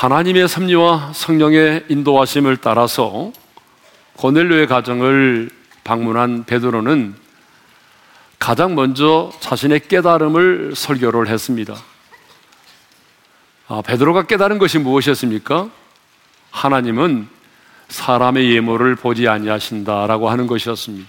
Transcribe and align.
하나님의 0.00 0.48
섭리와 0.48 1.12
성령의 1.12 1.84
인도하심을 1.90 2.56
따라서 2.56 3.32
고넬료의 4.16 4.66
가정을 4.66 5.50
방문한 5.84 6.44
베드로는 6.46 7.14
가장 8.38 8.74
먼저 8.74 9.30
자신의 9.40 9.88
깨달음을 9.88 10.72
설교를 10.74 11.28
했습니다. 11.28 11.76
아, 13.68 13.82
베드로가 13.82 14.22
깨달은 14.22 14.56
것이 14.56 14.78
무엇이었습니까? 14.78 15.68
하나님은 16.50 17.28
사람의 17.88 18.54
예물을 18.54 18.94
보지 18.94 19.28
아니하신다라고 19.28 20.30
하는 20.30 20.46
것이었습니다. 20.46 21.06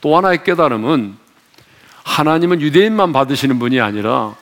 또 0.00 0.16
하나의 0.16 0.44
깨달음은 0.44 1.16
하나님은 2.04 2.60
유대인만 2.60 3.12
받으시는 3.12 3.58
분이 3.58 3.80
아니라 3.80 4.36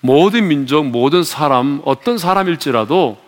모든 0.00 0.48
민족, 0.48 0.86
모든 0.86 1.22
사람, 1.22 1.82
어떤 1.84 2.18
사람일지라도 2.18 3.18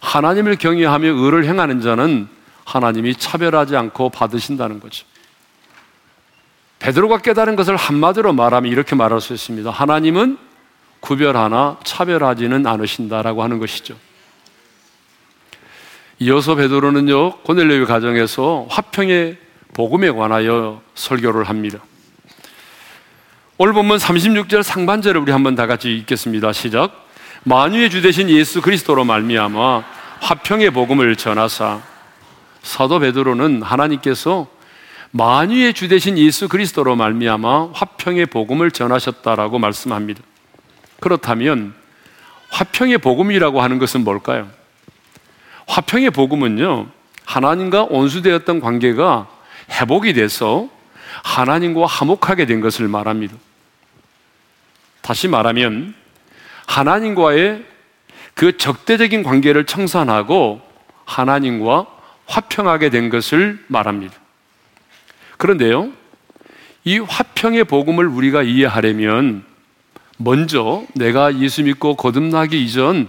하나님을 0.00 0.56
경외하며 0.56 1.08
의를 1.08 1.44
행하는 1.44 1.80
자는 1.80 2.28
하나님이 2.64 3.14
차별하지 3.14 3.76
않고 3.76 4.10
받으신다는 4.10 4.80
거죠. 4.80 5.06
베드로가 6.80 7.18
깨달은 7.18 7.54
것을 7.54 7.76
한마디로 7.76 8.32
말하면 8.32 8.70
이렇게 8.70 8.96
말할 8.96 9.20
수 9.20 9.32
있습니다. 9.32 9.70
하나님은 9.70 10.36
구별하나 10.98 11.78
차별하지는 11.84 12.66
않으신다라고 12.66 13.42
하는 13.42 13.58
것이죠. 13.60 13.96
이어서 16.18 16.54
베드로는요 16.56 17.38
고넬레위 17.38 17.84
가정에서 17.84 18.66
화평의 18.68 19.38
복음에 19.74 20.10
관하여 20.10 20.82
설교를 20.94 21.44
합니다. 21.44 21.78
오늘 23.58 23.74
본문 23.74 23.98
36절 23.98 24.62
상반절을 24.62 25.20
우리 25.20 25.30
한번 25.30 25.54
다 25.54 25.66
같이 25.66 25.94
읽겠습니다. 25.94 26.54
시작. 26.54 27.06
만유의 27.44 27.90
주 27.90 28.00
되신 28.00 28.30
예수 28.30 28.62
그리스도로 28.62 29.04
말미암아 29.04 29.84
화평의 30.20 30.70
복음을 30.70 31.14
전하사 31.16 31.82
사도 32.62 32.98
베드로는 32.98 33.62
하나님께서 33.62 34.46
만유의 35.10 35.74
주 35.74 35.88
되신 35.88 36.16
예수 36.16 36.48
그리스도로 36.48 36.96
말미암아 36.96 37.72
화평의 37.74 38.26
복음을 38.26 38.70
전하셨다라고 38.70 39.58
말씀합니다. 39.58 40.22
그렇다면 41.00 41.74
화평의 42.48 42.98
복음이라고 42.98 43.60
하는 43.60 43.78
것은 43.78 44.02
뭘까요? 44.02 44.48
화평의 45.66 46.10
복음은요. 46.12 46.86
하나님과 47.26 47.84
온수되었던 47.90 48.60
관계가 48.60 49.28
회복이 49.72 50.14
돼서 50.14 50.68
하나님과 51.22 51.86
화목하게 51.86 52.46
된 52.46 52.60
것을 52.60 52.88
말합니다. 52.88 53.34
다시 55.00 55.28
말하면 55.28 55.94
하나님과의 56.66 57.64
그 58.34 58.56
적대적인 58.56 59.22
관계를 59.22 59.66
청산하고 59.66 60.62
하나님과 61.04 61.86
화평하게 62.26 62.90
된 62.90 63.10
것을 63.10 63.62
말합니다. 63.66 64.14
그런데요, 65.36 65.90
이 66.84 66.98
화평의 66.98 67.64
복음을 67.64 68.06
우리가 68.06 68.42
이해하려면 68.42 69.44
먼저 70.16 70.84
내가 70.94 71.38
예수 71.38 71.62
믿고 71.62 71.96
거듭나기 71.96 72.64
이전 72.64 73.08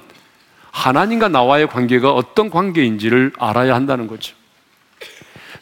하나님과 0.72 1.28
나와의 1.30 1.68
관계가 1.68 2.12
어떤 2.12 2.50
관계인지를 2.50 3.34
알아야 3.38 3.76
한다는 3.76 4.08
거죠. 4.08 4.36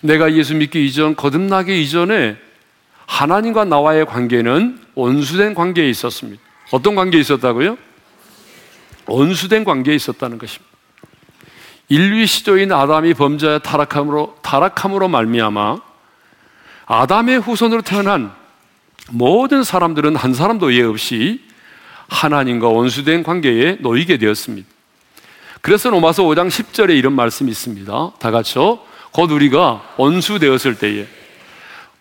내가 0.01 0.33
예수 0.33 0.55
믿기 0.55 0.85
이전, 0.85 1.15
거듭나기 1.15 1.81
이전에 1.81 2.37
하나님과 3.05 3.65
나와의 3.65 4.05
관계는 4.05 4.79
온수된 4.95 5.53
관계에 5.53 5.89
있었습니다. 5.89 6.41
어떤 6.71 6.95
관계에 6.95 7.19
있었다고요? 7.21 7.77
온수된 9.07 9.63
관계에 9.63 9.95
있었다는 9.95 10.37
것입니다. 10.37 10.71
인류의 11.89 12.25
시조인 12.25 12.71
아담이 12.71 13.13
범죄 13.15 13.59
타락함으로 13.59 14.37
타락함으로 14.41 15.09
말미암아 15.09 15.81
아담의 16.85 17.39
후손으로 17.39 17.81
태어난 17.81 18.31
모든 19.09 19.63
사람들은 19.63 20.15
한 20.15 20.33
사람도 20.33 20.73
예 20.73 20.83
없이 20.83 21.41
하나님과 22.07 22.69
원수된 22.69 23.23
관계에 23.23 23.77
놓이게 23.81 24.17
되었습니다. 24.17 24.67
그래서 25.61 25.89
로마서 25.89 26.23
5장 26.23 26.47
10절에 26.47 26.97
이런 26.97 27.13
말씀이 27.13 27.51
있습니다. 27.51 28.11
다 28.19 28.31
같이요. 28.31 28.79
곧 29.11 29.31
우리가 29.31 29.81
원수되었을 29.97 30.77
때에 30.77 31.07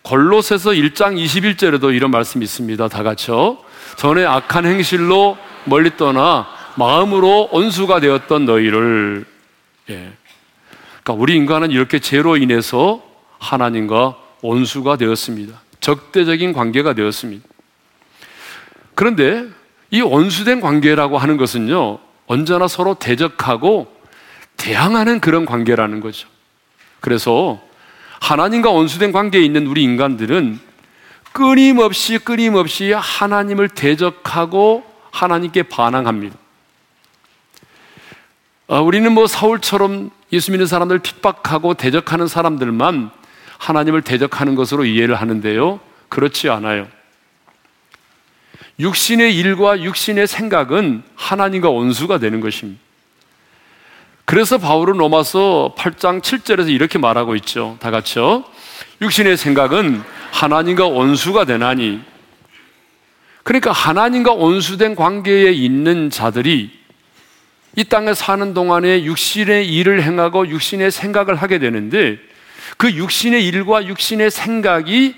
골로새서 0.03 0.71
1장 0.71 1.23
21절에도 1.23 1.93
이런 1.95 2.11
말씀이 2.11 2.43
있습니다. 2.43 2.87
다 2.87 3.03
같이요. 3.03 3.57
전에 3.97 4.25
악한 4.25 4.65
행실로 4.65 5.37
멀리 5.65 5.95
떠나 5.95 6.47
마음으로 6.75 7.49
원수가 7.51 7.99
되었던 7.99 8.45
너희를 8.45 9.25
예. 9.89 10.11
그러니까 11.03 11.13
우리 11.13 11.35
인간은 11.35 11.71
이렇게 11.71 11.99
죄로 11.99 12.37
인해서 12.37 13.03
하나님과 13.39 14.17
원수가 14.41 14.97
되었습니다. 14.97 15.61
적대적인 15.79 16.53
관계가 16.53 16.93
되었습니다. 16.93 17.47
그런데 18.95 19.45
이 19.89 20.01
원수된 20.01 20.61
관계라고 20.61 21.17
하는 21.17 21.37
것은요, 21.37 21.99
언제나 22.27 22.67
서로 22.67 22.93
대적하고 22.95 23.91
대항하는 24.57 25.19
그런 25.19 25.45
관계라는 25.45 25.99
거죠. 25.99 26.27
그래서 27.01 27.59
하나님과 28.21 28.69
원수된 28.69 29.11
관계에 29.11 29.41
있는 29.41 29.67
우리 29.67 29.83
인간들은 29.83 30.59
끊임없이 31.33 32.17
끊임없이 32.19 32.91
하나님을 32.91 33.69
대적하고 33.69 34.85
하나님께 35.11 35.63
반항합니다. 35.63 36.37
어, 38.67 38.81
우리는 38.81 39.11
뭐 39.11 39.27
사울처럼 39.27 40.11
예수 40.31 40.51
믿는 40.51 40.65
사람들 40.65 40.99
핍박하고 40.99 41.73
대적하는 41.73 42.27
사람들만 42.27 43.11
하나님을 43.57 44.01
대적하는 44.01 44.55
것으로 44.55 44.85
이해를 44.85 45.15
하는데요. 45.15 45.79
그렇지 46.07 46.49
않아요. 46.49 46.87
육신의 48.79 49.35
일과 49.35 49.81
육신의 49.81 50.27
생각은 50.27 51.03
하나님과 51.15 51.69
원수가 51.69 52.19
되는 52.19 52.39
것입니다. 52.39 52.81
그래서 54.31 54.57
바울은 54.57 54.95
로마서 54.95 55.75
8장 55.77 56.21
7절에서 56.21 56.69
이렇게 56.69 56.97
말하고 56.97 57.35
있죠. 57.35 57.75
다 57.81 57.91
같이요. 57.91 58.45
육신의 59.01 59.35
생각은 59.35 60.01
하나님과 60.31 60.87
원수가 60.87 61.43
되나니. 61.43 61.99
그러니까 63.43 63.73
하나님과 63.73 64.31
원수된 64.31 64.95
관계에 64.95 65.51
있는 65.51 66.09
자들이 66.09 66.71
이 67.75 67.83
땅에 67.83 68.13
사는 68.13 68.53
동안에 68.53 69.03
육신의 69.03 69.67
일을 69.67 70.01
행하고 70.01 70.47
육신의 70.47 70.91
생각을 70.91 71.35
하게 71.35 71.59
되는데 71.59 72.17
그 72.77 72.89
육신의 72.89 73.45
일과 73.45 73.85
육신의 73.85 74.31
생각이 74.31 75.13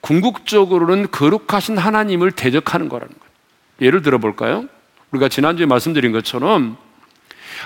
궁극적으로는 0.00 1.10
거룩하신 1.10 1.76
하나님을 1.76 2.32
대적하는 2.32 2.88
거라는 2.88 3.12
거예요. 3.12 3.32
예를 3.82 4.00
들어 4.00 4.16
볼까요? 4.16 4.64
우리가 5.10 5.28
지난주에 5.28 5.66
말씀드린 5.66 6.12
것처럼 6.12 6.78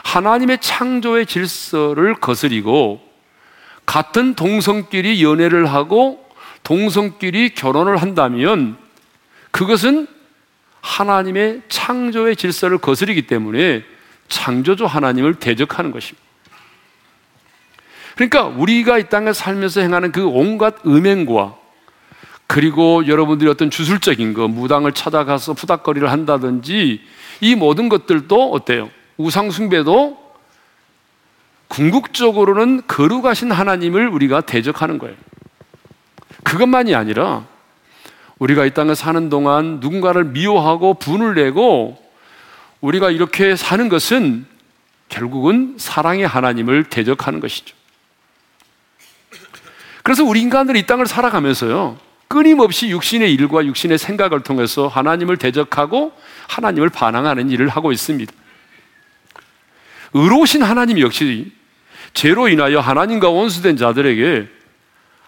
하나님의 0.05 0.59
창조의 0.61 1.27
질서를 1.27 2.15
거스리고 2.15 3.01
같은 3.87 4.35
동성끼리 4.35 5.23
연애를 5.23 5.67
하고 5.67 6.27
동성끼리 6.63 7.55
결혼을 7.55 7.97
한다면 7.97 8.77
그것은 9.51 10.07
하나님의 10.81 11.63
창조의 11.69 12.37
질서를 12.37 12.79
거스리기 12.79 13.27
때문에 13.27 13.85
창조주 14.29 14.85
하나님을 14.87 15.35
대적하는 15.35 15.91
것입니다. 15.91 16.23
그러니까 18.15 18.45
우리가 18.45 18.99
이 18.99 19.09
땅에 19.09 19.33
살면서 19.33 19.81
행하는 19.81 20.13
그 20.13 20.27
온갖 20.27 20.77
음행과 20.87 21.57
그리고 22.47 23.07
여러분들이 23.07 23.49
어떤 23.49 23.71
주술적인 23.71 24.35
거, 24.35 24.47
무당을 24.47 24.93
찾아가서 24.93 25.55
푸닥거리를 25.55 26.11
한다든지 26.11 27.01
이 27.41 27.55
모든 27.55 27.89
것들도 27.89 28.53
어때요? 28.53 28.91
우상숭배도 29.23 30.21
궁극적으로는 31.69 32.83
거룩하신 32.87 33.51
하나님을 33.51 34.09
우리가 34.09 34.43
대적하는 34.43 34.99
거예요. 34.99 35.17
그것만이 36.43 36.95
아니라 36.95 37.47
우리가 38.39 38.67
이 38.67 38.75
땅에 38.75 38.95
사는 38.95 39.29
동안 39.31 39.79
누군가를 39.81 40.25
미워하고 40.25 40.95
분을 40.95 41.35
내고 41.35 41.97
우리가 42.81 43.11
이렇게 43.11 43.57
사는 43.57 43.89
것은 43.89 44.45
결국은 45.09 45.77
사랑의 45.79 46.27
하나님을 46.27 46.85
대적하는 46.85 47.41
것이죠. 47.41 47.77
그래서 50.03 50.25
우리 50.25 50.41
인간들이 50.41 50.81
이 50.81 50.87
땅을 50.87 51.07
살아가면서요, 51.07 51.97
끊임없이 52.27 52.89
육신의 52.89 53.33
일과 53.35 53.65
육신의 53.65 53.99
생각을 53.99 54.41
통해서 54.41 54.89
하나님을 54.89 55.37
대적하고 55.37 56.13
하나님을 56.49 56.89
반항하는 56.89 57.51
일을 57.51 57.69
하고 57.69 57.93
있습니다. 57.93 58.33
의로우신 60.15 60.63
하나님 60.63 60.99
역시 61.01 61.53
죄로 62.15 62.49
인하여 62.49 62.81
하나님과 62.81 63.31
원수된 63.31 63.77
자들에게 63.77 64.49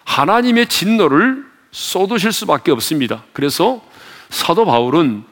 하나님의 0.03 0.67
진노를 0.67 1.45
쏟으실 1.71 2.31
수밖에 2.31 2.71
없습니다. 2.71 3.23
그래서 3.33 3.81
사도 4.29 4.65
바울은 4.65 5.23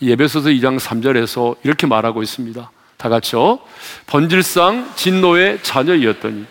예배소서 0.00 0.50
2장 0.50 0.78
3절에서 0.78 1.56
이렇게 1.62 1.86
말하고 1.86 2.22
있습니다. 2.22 2.70
다 2.96 3.08
같이요. 3.08 3.58
번질상 4.06 4.92
진노의 4.94 5.60
자녀이었더니. 5.62 6.46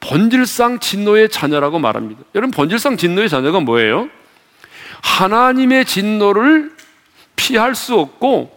번질상 0.00 0.80
진노의 0.80 1.28
자녀라고 1.30 1.78
말합니다. 1.78 2.22
여러분, 2.34 2.50
번질상 2.50 2.96
진노의 2.96 3.28
자녀가 3.28 3.60
뭐예요? 3.60 4.08
하나님의 5.02 5.84
진노를 5.84 6.72
피할 7.34 7.74
수 7.74 7.94
없고 7.94 8.55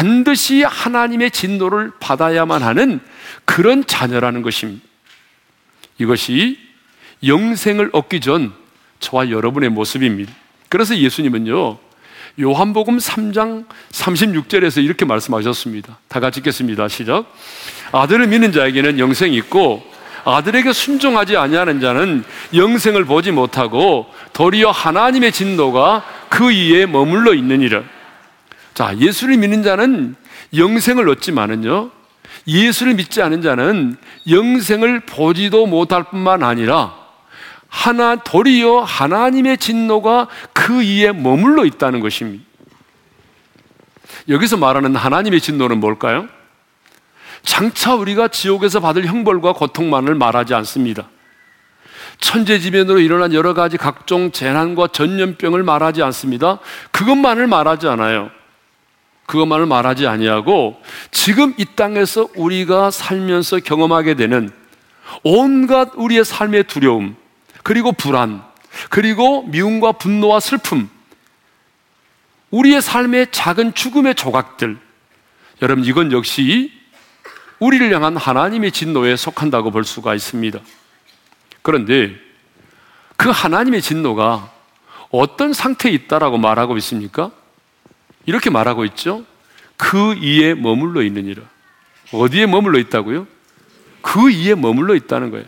반드시 0.00 0.62
하나님의 0.62 1.30
진노를 1.30 1.92
받아야만 2.00 2.62
하는 2.62 3.00
그런 3.44 3.86
자녀라는 3.86 4.40
것입니다. 4.40 4.82
이것이 5.98 6.58
영생을 7.26 7.90
얻기 7.92 8.20
전 8.20 8.54
저와 8.98 9.28
여러분의 9.28 9.68
모습입니다. 9.68 10.32
그래서 10.70 10.96
예수님은요, 10.96 11.76
요한복음 12.40 12.96
3장 12.96 13.66
36절에서 13.90 14.82
이렇게 14.82 15.04
말씀하셨습니다. 15.04 15.98
다 16.08 16.18
같이 16.18 16.40
읽겠습니다. 16.40 16.88
시작. 16.88 17.26
아들을 17.92 18.26
믿는 18.26 18.52
자에게는 18.52 18.98
영생이 18.98 19.36
있고 19.36 19.84
아들에게 20.24 20.72
순종하지 20.72 21.36
아니하는 21.36 21.80
자는 21.80 22.24
영생을 22.54 23.04
보지 23.04 23.32
못하고 23.32 24.06
도리어 24.32 24.70
하나님의 24.70 25.32
진노가 25.32 26.06
그 26.30 26.52
이에 26.52 26.86
머물러 26.86 27.34
있느니라. 27.34 27.82
자, 28.80 28.96
예수를 28.96 29.36
믿는 29.36 29.62
자는 29.62 30.14
영생을 30.56 31.06
얻지만은요. 31.10 31.90
예수를 32.46 32.94
믿지 32.94 33.20
않은 33.20 33.42
자는 33.42 33.98
영생을 34.26 35.00
보지도 35.00 35.66
못할 35.66 36.04
뿐만 36.04 36.42
아니라 36.42 36.96
하나 37.68 38.16
도리어 38.16 38.80
하나님의 38.80 39.58
진노가 39.58 40.28
그 40.54 40.82
이에 40.82 41.12
머물러 41.12 41.66
있다는 41.66 42.00
것입니다. 42.00 42.42
여기서 44.30 44.56
말하는 44.56 44.96
하나님의 44.96 45.42
진노는 45.42 45.78
뭘까요? 45.78 46.26
장차 47.42 47.94
우리가 47.94 48.28
지옥에서 48.28 48.80
받을 48.80 49.04
형벌과 49.04 49.52
고통만을 49.52 50.14
말하지 50.14 50.54
않습니다. 50.54 51.10
천재지변으로 52.18 53.00
일어난 53.00 53.34
여러 53.34 53.52
가지 53.52 53.76
각종 53.76 54.30
재난과 54.30 54.88
전염병을 54.88 55.64
말하지 55.64 56.02
않습니다. 56.02 56.60
그것만을 56.92 57.46
말하지 57.46 57.86
않아요. 57.86 58.30
그것만을 59.30 59.66
말하지 59.66 60.08
아니하고 60.08 60.82
지금 61.12 61.54
이 61.56 61.64
땅에서 61.76 62.28
우리가 62.34 62.90
살면서 62.90 63.60
경험하게 63.60 64.14
되는 64.14 64.50
온갖 65.22 65.90
우리의 65.94 66.24
삶의 66.24 66.64
두려움, 66.64 67.14
그리고 67.62 67.92
불안, 67.92 68.42
그리고 68.88 69.42
미움과 69.46 69.92
분노와 69.92 70.40
슬픔, 70.40 70.90
우리의 72.50 72.82
삶의 72.82 73.28
작은 73.30 73.74
죽음의 73.74 74.16
조각들, 74.16 74.76
여러분, 75.62 75.84
이건 75.84 76.10
역시 76.10 76.72
우리를 77.60 77.94
향한 77.94 78.16
하나님의 78.16 78.72
진노에 78.72 79.14
속한다고 79.14 79.70
볼 79.70 79.84
수가 79.84 80.16
있습니다. 80.16 80.58
그런데 81.62 82.16
그 83.16 83.30
하나님의 83.30 83.80
진노가 83.80 84.50
어떤 85.10 85.52
상태에 85.52 85.92
있다라고 85.92 86.38
말하고 86.38 86.76
있습니까? 86.78 87.30
이렇게 88.26 88.50
말하고 88.50 88.84
있죠. 88.86 89.24
그 89.76 90.14
이에 90.14 90.54
머물러 90.54 91.02
있느니라. 91.02 91.42
어디에 92.12 92.46
머물러 92.46 92.78
있다고요? 92.78 93.26
그 94.02 94.30
이에 94.30 94.54
머물러 94.54 94.94
있다는 94.94 95.30
거예요. 95.30 95.46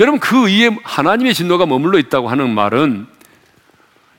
여러분, 0.00 0.20
그 0.20 0.48
이에 0.48 0.70
하나님의 0.82 1.34
진노가 1.34 1.66
머물러 1.66 1.98
있다고 1.98 2.28
하는 2.28 2.54
말은 2.54 3.06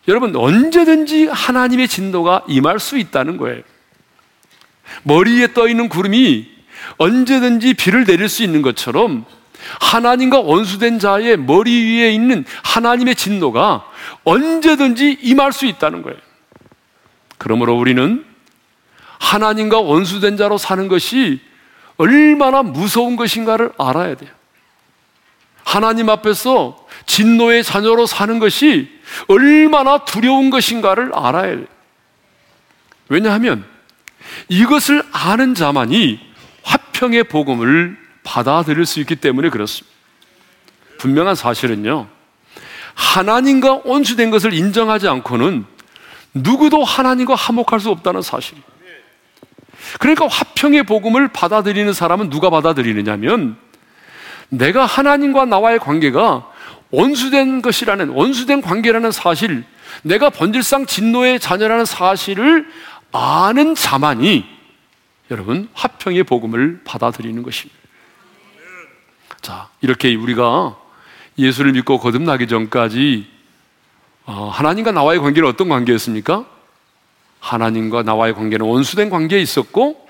여러분, 0.08 0.36
언제든지 0.36 1.28
하나님의 1.28 1.88
진노가 1.88 2.44
임할 2.48 2.80
수 2.80 2.98
있다는 2.98 3.38
거예요. 3.38 3.62
머리에 5.04 5.54
떠 5.54 5.68
있는 5.68 5.88
구름이 5.88 6.50
언제든지 6.98 7.76
비를 7.76 8.06
내릴 8.06 8.30
수 8.30 8.44
있는 8.44 8.62
것처럼 8.62 9.26
하나님과 9.80 10.40
원수된 10.40 11.00
자의 11.00 11.38
머리 11.38 11.72
위에 11.72 12.12
있는 12.12 12.46
하나님의 12.64 13.16
진노가 13.16 13.86
언제든지 14.24 15.20
임할 15.22 15.52
수 15.52 15.66
있다는 15.66 16.02
거예요. 16.02 16.18
그러므로 17.40 17.76
우리는 17.76 18.24
하나님과 19.18 19.80
원수된 19.80 20.38
자로 20.38 20.60
사는 20.60 20.88
것이 20.88 21.42
얼마나 21.98 22.62
무서운 22.62 23.16
것인가를 23.16 23.72
알아야 23.80 24.16
돼요. 24.16 24.30
하나님 25.64 26.10
앞에서 26.10 26.88
진노의 27.06 27.64
자녀로 27.64 28.06
사는 28.06 28.40
것이 28.40 28.90
얼마나 29.28 30.00
두려운 30.06 30.50
것인가를 30.50 31.12
알아야 31.14 31.56
돼요. 31.56 31.66
왜냐하면 33.08 33.66
이것을 34.48 35.04
아는 35.12 35.56
자만이 35.56 36.20
화평의 36.64 37.26
복음을 37.26 37.98
받아들일 38.24 38.86
수 38.86 39.00
있기 39.00 39.16
때문에 39.16 39.50
그렇습니다. 39.50 39.96
분명한 41.00 41.36
사실은요, 41.36 42.08
하나님과 42.94 43.82
온수된 43.86 44.30
것을 44.30 44.54
인정하지 44.54 45.08
않고는 45.08 45.66
누구도 46.34 46.84
하나님과 46.84 47.36
화목할 47.36 47.80
수 47.80 47.90
없다는 47.90 48.22
사실이에요. 48.22 48.64
그러니까 50.00 50.28
화평의 50.28 50.84
복음을 50.84 51.28
받아들이는 51.30 51.94
사람은 51.94 52.30
누가 52.30 52.50
받아들이느냐면 52.50 53.58
내가 54.50 54.86
하나님과 54.86 55.46
나와의 55.46 55.80
관계가 55.80 56.48
원수된 56.92 57.62
것이라는 57.62 58.10
원수된 58.10 58.62
관계라는 58.62 59.12
사실, 59.12 59.64
내가 60.04 60.30
번질상 60.30 60.86
진노의 60.86 61.40
자녀라는 61.40 61.86
사실을 61.86 62.68
아는 63.12 63.76
자만이 63.76 64.46
여러분 65.32 65.70
화평의 65.74 66.24
복음을 66.24 66.82
받아들이는 66.84 67.44
것입니다. 67.44 67.80
자, 69.42 69.70
이렇게 69.82 70.14
우리가 70.16 70.76
예수를 71.38 71.74
믿고 71.74 72.00
거듭나기 72.00 72.48
전까지 72.48 73.28
어, 73.28 73.39
하나님과 74.30 74.92
나와의 74.92 75.20
관계는 75.20 75.50
어떤 75.50 75.70
관계였습니까? 75.70 76.46
하나님과 77.40 78.04
나와의 78.04 78.34
관계는 78.36 78.66
원수된 78.66 79.10
관계에 79.10 79.42
있었고 79.42 80.08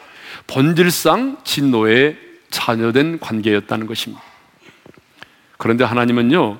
본질상 0.48 1.38
진노의 1.44 2.18
자녀된 2.50 3.20
관계였다는 3.20 3.88
것입니다. 3.88 4.22
그런데 5.58 5.84
하나님은요, 5.84 6.60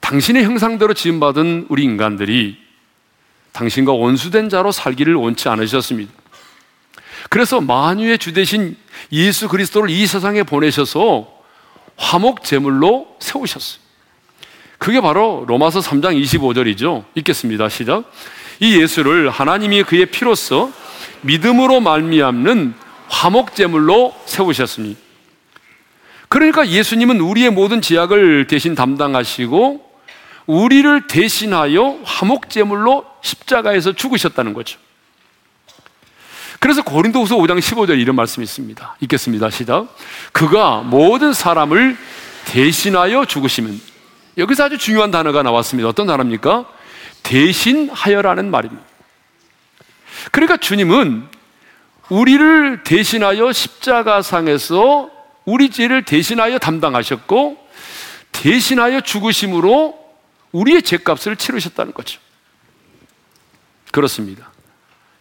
당신의 0.00 0.44
형상대로 0.44 0.92
지음받은 0.92 1.66
우리 1.70 1.82
인간들이 1.84 2.58
당신과 3.52 3.92
원수된 3.92 4.48
자로 4.48 4.72
살기를 4.72 5.14
원치 5.14 5.48
않으셨습니다. 5.48 6.12
그래서 7.30 7.60
만유의 7.60 8.18
주 8.18 8.32
대신 8.32 8.76
예수 9.12 9.48
그리스도를 9.48 9.90
이 9.90 10.06
세상에 10.06 10.42
보내셔서 10.42 11.32
화목 11.96 12.44
제물로 12.44 13.16
세우셨어요. 13.20 13.83
그게 14.84 15.00
바로 15.00 15.46
로마서 15.48 15.80
3장 15.80 16.22
25절이죠. 16.22 17.04
읽겠습니다. 17.14 17.70
시작. 17.70 18.04
이 18.60 18.78
예수를 18.78 19.30
하나님이 19.30 19.82
그의 19.82 20.04
피로써 20.04 20.70
믿음으로 21.22 21.80
말미암는 21.80 22.74
화목 23.08 23.54
제물로 23.54 24.14
세우셨습니다. 24.26 25.00
그러니까 26.28 26.68
예수님은 26.68 27.18
우리의 27.18 27.48
모든 27.48 27.80
죄악을 27.80 28.46
대신 28.46 28.74
담당하시고 28.74 29.90
우리를 30.44 31.06
대신하여 31.06 32.00
화목 32.04 32.50
제물로 32.50 33.06
십자가에서 33.22 33.92
죽으셨다는 33.92 34.52
거죠. 34.52 34.78
그래서 36.60 36.82
고린도후서 36.82 37.36
5장 37.36 37.58
15절 37.58 37.98
이런 37.98 38.16
말씀이 38.16 38.44
있습니다. 38.44 38.96
읽겠습니다. 39.00 39.48
시작. 39.48 39.86
그가 40.32 40.80
모든 40.80 41.32
사람을 41.32 41.96
대신하여 42.44 43.24
죽으시면 43.24 43.93
여기서 44.36 44.64
아주 44.64 44.78
중요한 44.78 45.10
단어가 45.10 45.42
나왔습니다. 45.42 45.88
어떤 45.88 46.06
단어입니까? 46.06 46.66
대신하여라는 47.22 48.50
말입니다. 48.50 48.82
그러니까 50.30 50.56
주님은 50.56 51.28
우리를 52.10 52.82
대신하여 52.84 53.52
십자가상에서 53.52 55.10
우리 55.44 55.70
죄를 55.70 56.04
대신하여 56.04 56.58
담당하셨고 56.58 57.58
대신하여 58.32 59.00
죽으심으로 59.00 59.98
우리의 60.52 60.82
죄값을 60.82 61.36
치르셨다는 61.36 61.92
거죠. 61.92 62.20
그렇습니다. 63.90 64.50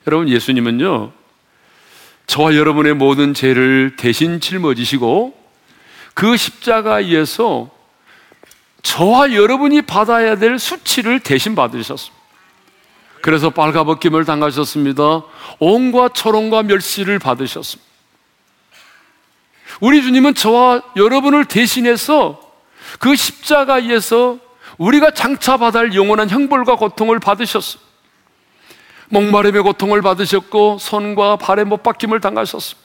여러분 0.08 0.27
예수님은요 0.29 1.12
저와 2.27 2.55
여러분의 2.55 2.96
모든 2.96 3.34
죄를 3.34 3.96
대신 3.98 4.39
짊어지시고 4.39 5.38
그 6.13 6.38
십자가에서 6.38 7.70
저와 8.84 9.34
여러분이 9.34 9.82
받아야 9.82 10.36
될 10.36 10.60
수치를 10.60 11.20
대신 11.22 11.56
받으셨습니다. 11.56 12.22
그래서 13.22 13.50
빨가벗김을 13.50 14.25
당하셨습니다. 14.25 15.24
온과 15.60 16.10
초롱과 16.10 16.63
멸시를 16.63 17.18
받으셨습니다. 17.20 17.90
우리 19.80 20.04
주님은 20.04 20.36
저와 20.36 20.82
여러분을 20.98 21.46
대신해서 21.46 22.40
그 23.00 23.16
십자가에서 23.16 24.38
우리가 24.78 25.12
장차 25.12 25.58
받을 25.58 25.96
영원한 25.96 26.30
형벌과 26.30 26.75
고통을 26.75 27.20
받으셨습니다. 27.20 27.90
목마름의 29.10 29.62
고통을 29.62 30.02
받으셨고 30.02 30.78
손과 30.80 31.38
발에 31.38 31.63
못 31.63 31.84
박힘을 31.84 32.20
당하셨습니다. 32.20 32.83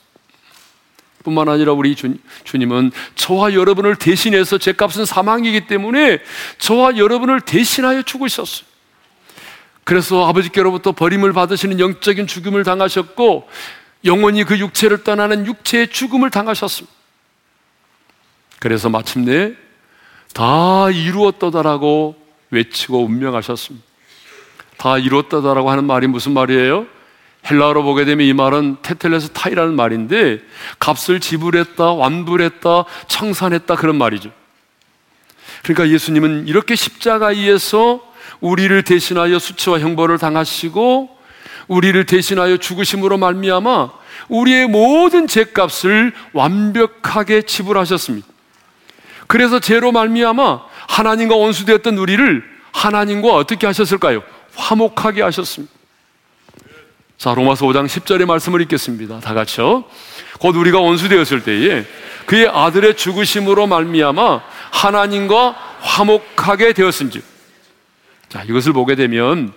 뿐만 1.24 1.48
아니라 1.48 1.72
우리 1.72 1.94
주, 1.94 2.14
주님은 2.44 2.92
저와 3.14 3.54
여러분을 3.54 3.96
대신해서 3.96 4.58
죄값은 4.58 5.04
사망이기 5.04 5.66
때문에 5.66 6.20
저와 6.58 6.96
여러분을 6.96 7.40
대신하여 7.40 8.02
죽으셨어요. 8.02 8.66
그래서 9.84 10.26
아버지께로부터 10.28 10.92
버림을 10.92 11.32
받으시는 11.32 11.80
영적인 11.80 12.26
죽음을 12.26 12.62
당하셨고 12.62 13.48
영원히 14.04 14.44
그 14.44 14.58
육체를 14.58 15.02
떠나는 15.02 15.46
육체의 15.46 15.88
죽음을 15.88 16.30
당하셨습니다. 16.30 16.94
그래서 18.60 18.90
마침내 18.90 19.54
다 20.34 20.90
이루었다라고 20.90 22.16
외치고 22.50 23.04
운명하셨습니다. 23.04 23.86
다 24.76 24.98
이루었다라고 24.98 25.70
하는 25.70 25.84
말이 25.84 26.06
무슨 26.06 26.32
말이에요? 26.32 26.86
헬라어로 27.50 27.82
보게 27.82 28.04
되면 28.04 28.26
이 28.26 28.32
말은 28.32 28.78
테텔레스 28.82 29.30
타이라는 29.30 29.74
말인데 29.74 30.40
값을 30.78 31.20
지불했다, 31.20 31.92
완불했다, 31.92 32.84
청산했다 33.06 33.76
그런 33.76 33.96
말이죠. 33.96 34.30
그러니까 35.62 35.88
예수님은 35.88 36.46
이렇게 36.46 36.74
십자가에서 36.74 38.00
우리를 38.40 38.82
대신하여 38.82 39.38
수치와 39.38 39.80
형벌을 39.80 40.18
당하시고 40.18 41.16
우리를 41.68 42.04
대신하여 42.06 42.56
죽으심으로 42.58 43.18
말미암아 43.18 43.90
우리의 44.28 44.66
모든 44.66 45.26
죄값을 45.26 46.12
완벽하게 46.32 47.42
지불하셨습니다. 47.42 48.26
그래서 49.26 49.60
죄로 49.60 49.92
말미암아 49.92 50.60
하나님과 50.88 51.36
원수되었던 51.36 51.98
우리를 51.98 52.42
하나님과 52.72 53.34
어떻게 53.34 53.66
하셨을까요? 53.66 54.22
화목하게 54.54 55.22
하셨습니다. 55.22 55.77
자, 57.18 57.34
로마서 57.34 57.66
5장 57.66 57.86
10절의 57.86 58.26
말씀을 58.26 58.60
읽겠습니다. 58.62 59.18
다 59.18 59.34
같이요. 59.34 59.82
곧 60.38 60.54
우리가 60.54 60.78
원수되었을 60.78 61.42
때에 61.42 61.84
그의 62.26 62.46
아들의 62.46 62.96
죽으심으로 62.96 63.66
말미암아 63.66 64.40
하나님과 64.70 65.50
화목하게 65.80 66.74
되었은지. 66.74 67.22
자, 68.28 68.44
이것을 68.44 68.72
보게 68.72 68.94
되면 68.94 69.52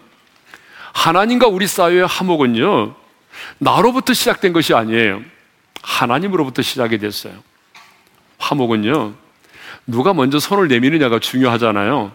하나님과 0.92 1.48
우리 1.48 1.68
사이의 1.68 2.08
화목은요. 2.08 2.96
나로부터 3.60 4.14
시작된 4.14 4.54
것이 4.54 4.74
아니에요. 4.74 5.22
하나님으로부터 5.84 6.64
시작이 6.64 6.98
됐어요. 6.98 7.34
화목은요. 8.40 9.14
누가 9.86 10.16
먼저 10.16 10.40
손을 10.40 10.68
내미느냐가 10.68 11.20
중요하잖아요. 11.20 12.12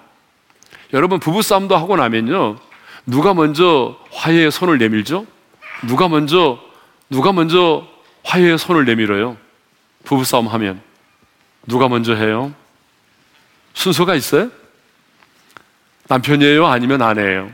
여러분 0.93 1.21
부부싸움도 1.21 1.77
하고 1.77 1.97
나면요. 1.97 2.57
누가 3.07 3.33
먼저 3.33 3.97
화해의 4.11 4.51
손을 4.51 4.79
내밀죠? 4.79 5.27
누가 5.83 6.09
먼저 6.09 6.59
누가 7.11 7.33
먼저 7.33 7.87
화해의 8.25 8.59
손을 8.59 8.85
내밀어요? 8.85 9.37
부부싸움 10.05 10.49
하면 10.49 10.81
누가 11.67 11.89
먼저 11.89 12.15
해요? 12.15 12.55
순서가 13.75 14.15
있어요? 14.15 14.51
남편이에요? 16.09 16.67
아니면 16.67 17.03
아내예요? 17.03 17.51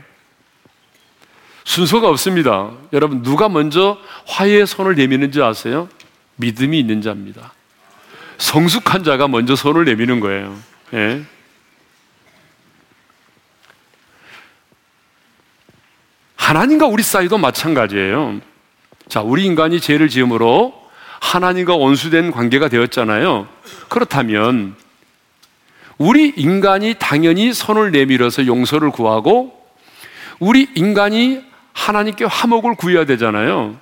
순서가 1.65 2.09
없습니다. 2.09 2.71
여러분 2.91 3.23
누가 3.23 3.49
먼저 3.49 3.97
화해의 4.27 4.67
손을 4.67 4.95
내미는지 4.95 5.41
아세요? 5.41 5.89
믿음이 6.35 6.79
있는 6.79 7.01
자입니다. 7.01 7.53
성숙한 8.37 9.03
자가 9.03 9.27
먼저 9.27 9.55
손을 9.55 9.85
내미는 9.85 10.19
거예요. 10.19 10.57
예. 10.93 11.23
하나님과 16.53 16.85
우리 16.85 17.01
사이도 17.01 17.39
마찬가지예요. 17.39 18.39
자, 19.09 19.21
우리 19.21 19.43
인간이 19.43 19.79
죄를 19.79 20.07
지음으로 20.07 20.71
하나님과 21.19 21.75
원수된 21.75 22.29
관계가 22.29 22.69
되었잖아요. 22.69 23.47
그렇다면 23.89 24.75
우리 25.97 26.31
인간이 26.35 26.93
당연히 26.99 27.53
손을 27.53 27.89
내밀어서 27.89 28.45
용서를 28.45 28.91
구하고 28.91 29.65
우리 30.37 30.67
인간이 30.75 31.41
하나님께 31.73 32.25
화목을 32.25 32.75
구해야 32.75 33.03
되잖아요. 33.05 33.75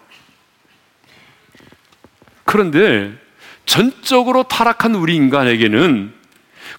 그런데 2.45 3.11
전적으로 3.65 4.43
타락한 4.43 4.95
우리 4.95 5.17
인간에게는 5.17 6.13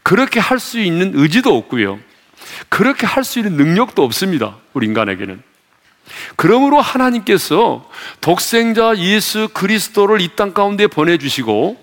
그렇게 0.03 0.41
할 0.41 0.59
수 0.59 0.81
있는 0.81 1.13
의지도 1.15 1.55
없고요. 1.55 1.99
그렇게 2.71 3.05
할 3.07 3.25
수 3.25 3.41
있는 3.41 3.59
능력도 3.59 4.03
없습니다. 4.03 4.57
우리 4.73 4.87
인간에게는. 4.87 5.52
그러므로 6.37 6.81
하나님께서 6.81 7.89
독생자 8.21 8.97
예수 8.97 9.49
그리스도를 9.53 10.21
이 10.21 10.29
땅 10.37 10.53
가운데 10.55 10.87
보내주시고 10.87 11.77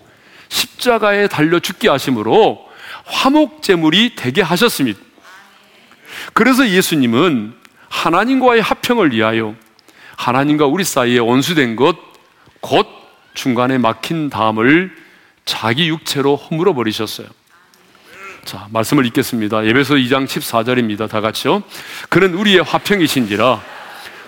십자가에 0.50 1.28
달려 1.28 1.60
죽게 1.60 1.90
하심으로 1.90 2.68
화목제물이 3.06 4.16
되게 4.16 4.42
하셨습니다. 4.42 5.00
그래서 6.34 6.68
예수님은 6.68 7.54
하나님과의 7.90 8.62
합평을 8.62 9.14
위하여 9.14 9.56
하나님과 10.16 10.66
우리 10.66 10.84
사이에 10.84 11.20
원수된 11.20 11.76
것, 11.76 11.96
곧 12.60 12.88
중간에 13.34 13.78
막힌 13.78 14.30
담을 14.30 14.92
자기 15.46 15.88
육체로 15.88 16.36
허물어 16.36 16.74
버리셨어요. 16.74 17.28
자, 18.44 18.68
말씀을 18.72 19.06
읽겠습니다. 19.08 19.66
예배서 19.66 19.96
2장 19.96 20.28
14절입니다. 20.28 21.10
다 21.10 21.22
같이요. 21.22 21.64
그는 22.10 22.34
우리의 22.34 22.64
화평이신지라 22.64 23.62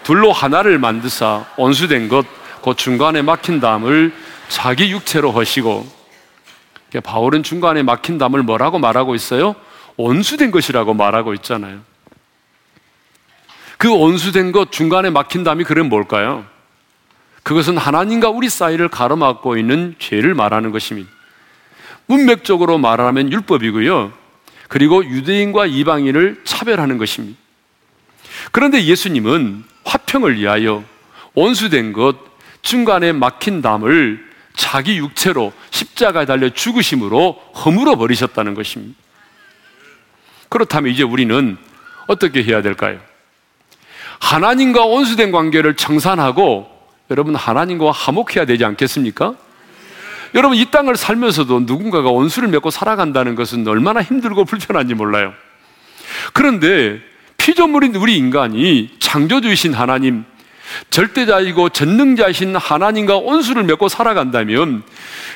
둘로 0.03 0.31
하나를 0.31 0.79
만드사 0.79 1.45
원수된 1.57 2.09
것, 2.09 2.25
그 2.63 2.75
중간에 2.75 3.21
막힌 3.21 3.59
담을 3.59 4.13
자기 4.49 4.91
육체로 4.91 5.31
하시고 5.31 5.87
바울은 7.03 7.43
중간에 7.43 7.83
막힌 7.83 8.17
담을 8.17 8.43
뭐라고 8.43 8.79
말하고 8.79 9.15
있어요? 9.15 9.55
원수된 9.97 10.51
것이라고 10.51 10.93
말하고 10.93 11.33
있잖아요. 11.35 11.79
그 13.77 13.89
원수된 13.89 14.51
것 14.51 14.71
중간에 14.71 15.09
막힌 15.09 15.43
담이 15.43 15.63
그럼 15.63 15.89
뭘까요? 15.89 16.45
그것은 17.43 17.77
하나님과 17.77 18.29
우리 18.29 18.49
사이를 18.49 18.87
가로막고 18.89 19.57
있는 19.57 19.95
죄를 19.97 20.35
말하는 20.35 20.71
것입니다. 20.71 21.09
문맥적으로 22.05 22.77
말하면 22.77 23.31
율법이고요. 23.31 24.13
그리고 24.67 25.03
유대인과 25.03 25.65
이방인을 25.65 26.41
차별하는 26.43 26.97
것입니다. 26.97 27.39
그런데 28.51 28.83
예수님은 28.83 29.63
화평을 29.91 30.37
위하여 30.37 30.83
원수된 31.33 31.93
것, 31.93 32.15
중간에 32.61 33.11
막힌 33.11 33.61
담을 33.61 34.25
자기 34.55 34.97
육체로 34.97 35.51
십자가에 35.69 36.25
달려 36.25 36.49
죽으심으로 36.49 37.33
허물어 37.65 37.95
버리셨다는 37.95 38.53
것입니다. 38.53 38.97
그렇다면 40.49 40.91
이제 40.91 41.03
우리는 41.03 41.57
어떻게 42.07 42.43
해야 42.43 42.61
될까요? 42.61 42.99
하나님과 44.19 44.85
원수된 44.85 45.31
관계를 45.31 45.75
청산하고 45.75 46.69
여러분 47.09 47.35
하나님과 47.35 47.91
화목해야 47.91 48.45
되지 48.45 48.63
않겠습니까? 48.65 49.35
여러분 50.35 50.57
이 50.57 50.65
땅을 50.71 50.95
살면서도 50.95 51.61
누군가가 51.61 52.09
원수를 52.09 52.49
맺고 52.49 52.69
살아간다는 52.69 53.35
것은 53.35 53.67
얼마나 53.67 54.01
힘들고 54.01 54.45
불편한지 54.45 54.93
몰라요. 54.93 55.33
그런데 56.33 57.01
피조물인 57.41 57.95
우리 57.95 58.17
인간이 58.17 58.91
창조주이신 58.99 59.73
하나님, 59.73 60.25
절대자이고 60.91 61.69
전능자이신 61.69 62.55
하나님과 62.55 63.17
온수를 63.17 63.63
맺고 63.63 63.89
살아간다면 63.89 64.83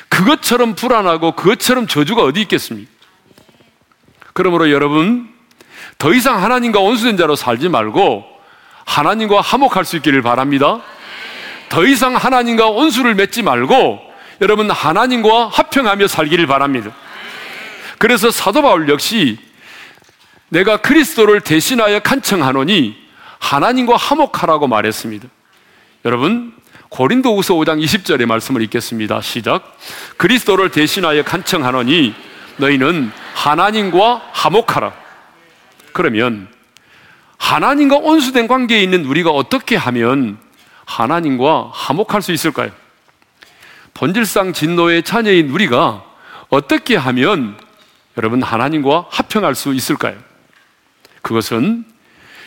그것처럼 0.08 0.76
불안하고 0.76 1.32
그것처럼 1.32 1.88
저주가 1.88 2.22
어디 2.22 2.42
있겠습니까? 2.42 2.88
그러므로 4.34 4.70
여러분, 4.70 5.28
더 5.98 6.14
이상 6.14 6.40
하나님과 6.40 6.78
온수된 6.78 7.16
자로 7.16 7.34
살지 7.34 7.70
말고 7.70 8.24
하나님과 8.84 9.40
화목할 9.40 9.84
수 9.84 9.96
있기를 9.96 10.22
바랍니다. 10.22 10.82
더 11.68 11.84
이상 11.84 12.14
하나님과 12.14 12.68
온수를 12.68 13.16
맺지 13.16 13.42
말고 13.42 14.00
여러분 14.42 14.70
하나님과 14.70 15.48
화평하며 15.48 16.06
살기를 16.06 16.46
바랍니다. 16.46 16.92
그래서 17.98 18.30
사도 18.30 18.62
바울 18.62 18.88
역시 18.88 19.38
내가 20.48 20.76
그리스도를 20.78 21.40
대신하여 21.40 22.00
간청하노니 22.00 22.96
하나님과 23.38 23.96
화목하라고 23.96 24.68
말했습니다. 24.68 25.28
여러분, 26.04 26.52
고린도후서 26.88 27.54
5장 27.54 27.82
20절의 27.82 28.26
말씀을 28.26 28.62
읽겠습니다. 28.62 29.20
시작. 29.20 29.76
그리스도를 30.16 30.70
대신하여 30.70 31.24
간청하노니 31.24 32.14
너희는 32.58 33.10
하나님과 33.34 34.30
화목하라. 34.32 34.92
그러면 35.92 36.48
하나님과 37.38 37.96
온수된 37.96 38.48
관계에 38.48 38.82
있는 38.82 39.04
우리가 39.04 39.30
어떻게 39.30 39.76
하면 39.76 40.38
하나님과 40.84 41.70
화목할 41.72 42.22
수 42.22 42.32
있을까요? 42.32 42.70
본질상 43.94 44.52
진노의 44.52 45.02
자녀인 45.02 45.50
우리가 45.50 46.04
어떻게 46.48 46.96
하면 46.96 47.58
여러분 48.16 48.42
하나님과 48.42 49.06
합평할 49.10 49.54
수 49.54 49.74
있을까요? 49.74 50.16
그것은 51.26 51.84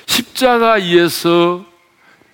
십자가에서 0.05 1.65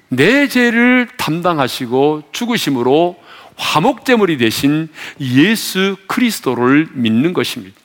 내 0.09 0.47
죄를 0.47 1.07
담당하시고 1.17 2.29
죽으심으로 2.31 3.19
화목제물이 3.55 4.37
되신 4.37 4.89
예수 5.19 5.95
그리스도를 6.07 6.89
믿는 6.93 7.33
것입니다. 7.33 7.75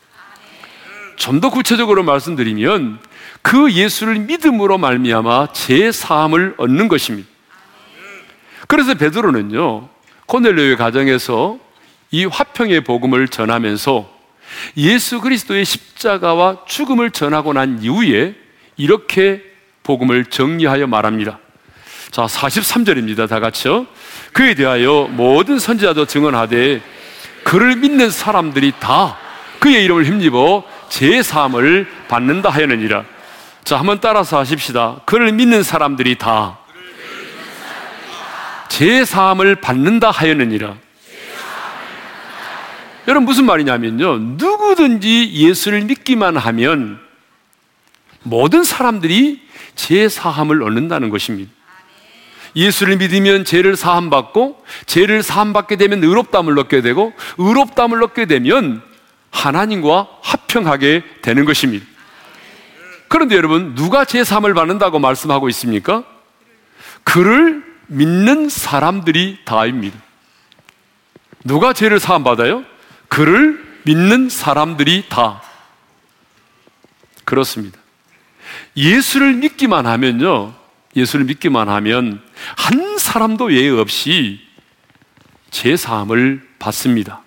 좀 1.17 1.41
더 1.41 1.49
구체적으로 1.49 2.03
말씀드리면 2.03 2.99
그 3.41 3.73
예수를 3.73 4.19
믿음으로 4.19 4.77
말미암아 4.77 5.55
제 5.55 5.91
사함을 5.91 6.57
얻는 6.59 6.89
것입니다. 6.89 7.31
그래서 8.69 8.93
베드로는요 8.93 9.89
코넬료의 10.27 10.77
가정에서 10.77 11.59
이 12.11 12.27
화평의 12.27 12.85
복음을 12.85 13.27
전하면서 13.27 14.21
예수 14.77 15.21
그리스도의 15.21 15.65
십자가와 15.65 16.65
죽음을 16.67 17.11
전하고 17.11 17.53
난 17.53 17.83
이후에 17.83 18.40
이렇게 18.81 19.43
복음을 19.83 20.25
정리하여 20.25 20.87
말합니다. 20.87 21.39
자, 22.11 22.25
43절입니다. 22.27 23.29
다 23.29 23.41
같이요. 23.41 23.87
그에 24.33 24.55
대하여 24.55 25.09
모든 25.11 25.59
선지자도 25.59 26.07
증언하되 26.07 26.81
그를 27.45 27.77
믿는 27.77 28.11
사람들이 28.11 28.73
다 28.81 29.17
그의 29.59 29.85
이름을 29.85 30.05
힘입어 30.05 30.65
제 30.89 31.23
사함을 31.23 31.87
받는다 32.09 32.51
하였느니라. 32.51 33.05
자, 33.65 33.79
한번 33.79 34.01
따라서 34.01 34.39
하십시다. 34.39 35.01
그를 35.05 35.33
믿는 35.33 35.63
사람들이 35.63 36.17
다 36.17 36.61
제 38.81 39.05
사함을 39.05 39.57
받는다 39.57 40.11
하였느니라. 40.11 40.75
여러분 43.09 43.27
무슨 43.27 43.45
말이냐면요. 43.45 44.19
누구든지 44.39 45.33
예수를 45.35 45.83
믿기만 45.83 46.39
하면 46.39 46.99
모든 48.23 48.65
사람들이 48.65 49.43
제 49.75 50.09
사함을 50.09 50.63
얻는다는 50.63 51.11
것입니다. 51.11 51.51
예수를 52.57 52.97
믿으면 52.97 53.45
죄를 53.45 53.77
사함받고 53.77 54.65
죄를 54.87 55.23
사함받게 55.23 55.77
되면 55.77 56.03
의롭담을 56.03 56.59
얻게 56.59 56.81
되고 56.81 57.13
의롭담을 57.39 58.03
얻게 58.03 58.27
되면 58.27 58.83
하나님과 59.31 60.09
화평하게 60.23 61.05
되는 61.23 61.45
것입니다. 61.45 61.87
그런데 63.09 63.37
여러분 63.37 63.75
누가 63.75 64.05
죄 64.05 64.25
사함을 64.25 64.55
받는다고 64.55 64.99
말씀하고 64.99 65.49
있습니까? 65.49 66.05
그를 67.05 67.65
믿는 67.87 68.49
사람들이 68.49 69.39
다입니다. 69.45 69.99
누가 71.45 71.73
죄를 71.73 71.99
사함 71.99 72.23
받아요? 72.23 72.65
그를 73.09 73.65
믿는 73.85 74.29
사람들이 74.29 75.07
다 75.09 75.43
그렇습니다. 77.25 77.80
예수를 78.77 79.35
믿기만 79.35 79.87
하면요. 79.87 80.55
예수를 80.97 81.25
믿기만 81.27 81.69
하면 81.69 82.21
한 82.57 82.99
사람도 82.99 83.53
예외 83.55 83.79
없이 83.81 84.41
제 85.51 85.77
사함을 85.77 86.43
받습니다. 86.59 87.23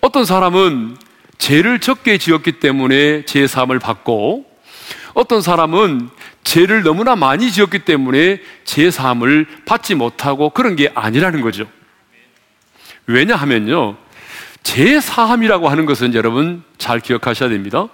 어떤 0.00 0.24
사람은 0.24 0.96
죄를 1.38 1.80
적게 1.80 2.18
지었기 2.18 2.52
때문에 2.60 3.24
제 3.24 3.46
사함을 3.46 3.78
받고 3.78 4.46
어떤 5.14 5.42
사람은 5.42 6.08
죄를 6.44 6.82
너무나 6.82 7.16
많이 7.16 7.50
지었기 7.50 7.80
때문에 7.80 8.40
제 8.64 8.90
사함을 8.90 9.46
받지 9.64 9.94
못하고 9.94 10.50
그런 10.50 10.76
게 10.76 10.90
아니라는 10.94 11.40
거죠. 11.40 11.66
왜냐하면요. 13.06 13.96
제 14.62 15.00
사함이라고 15.00 15.68
하는 15.68 15.86
것은 15.86 16.14
여러분 16.14 16.62
잘 16.78 17.00
기억하셔야 17.00 17.48
됩니다. 17.48 17.88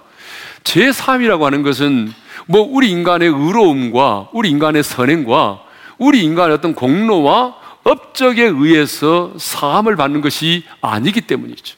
제 0.69 0.93
사함이라고 0.93 1.47
하는 1.47 1.63
것은 1.63 2.13
뭐 2.45 2.61
우리 2.61 2.91
인간의 2.91 3.27
의로움과 3.27 4.29
우리 4.35 4.51
인간의 4.51 4.83
선행과 4.83 5.63
우리 5.97 6.23
인간의 6.23 6.57
어떤 6.57 6.75
공로와 6.75 7.55
업적에 7.85 8.43
의해서 8.43 9.33
사함을 9.39 9.97
받는 9.97 10.21
것이 10.21 10.65
아니기 10.83 11.23
때문이죠. 11.23 11.75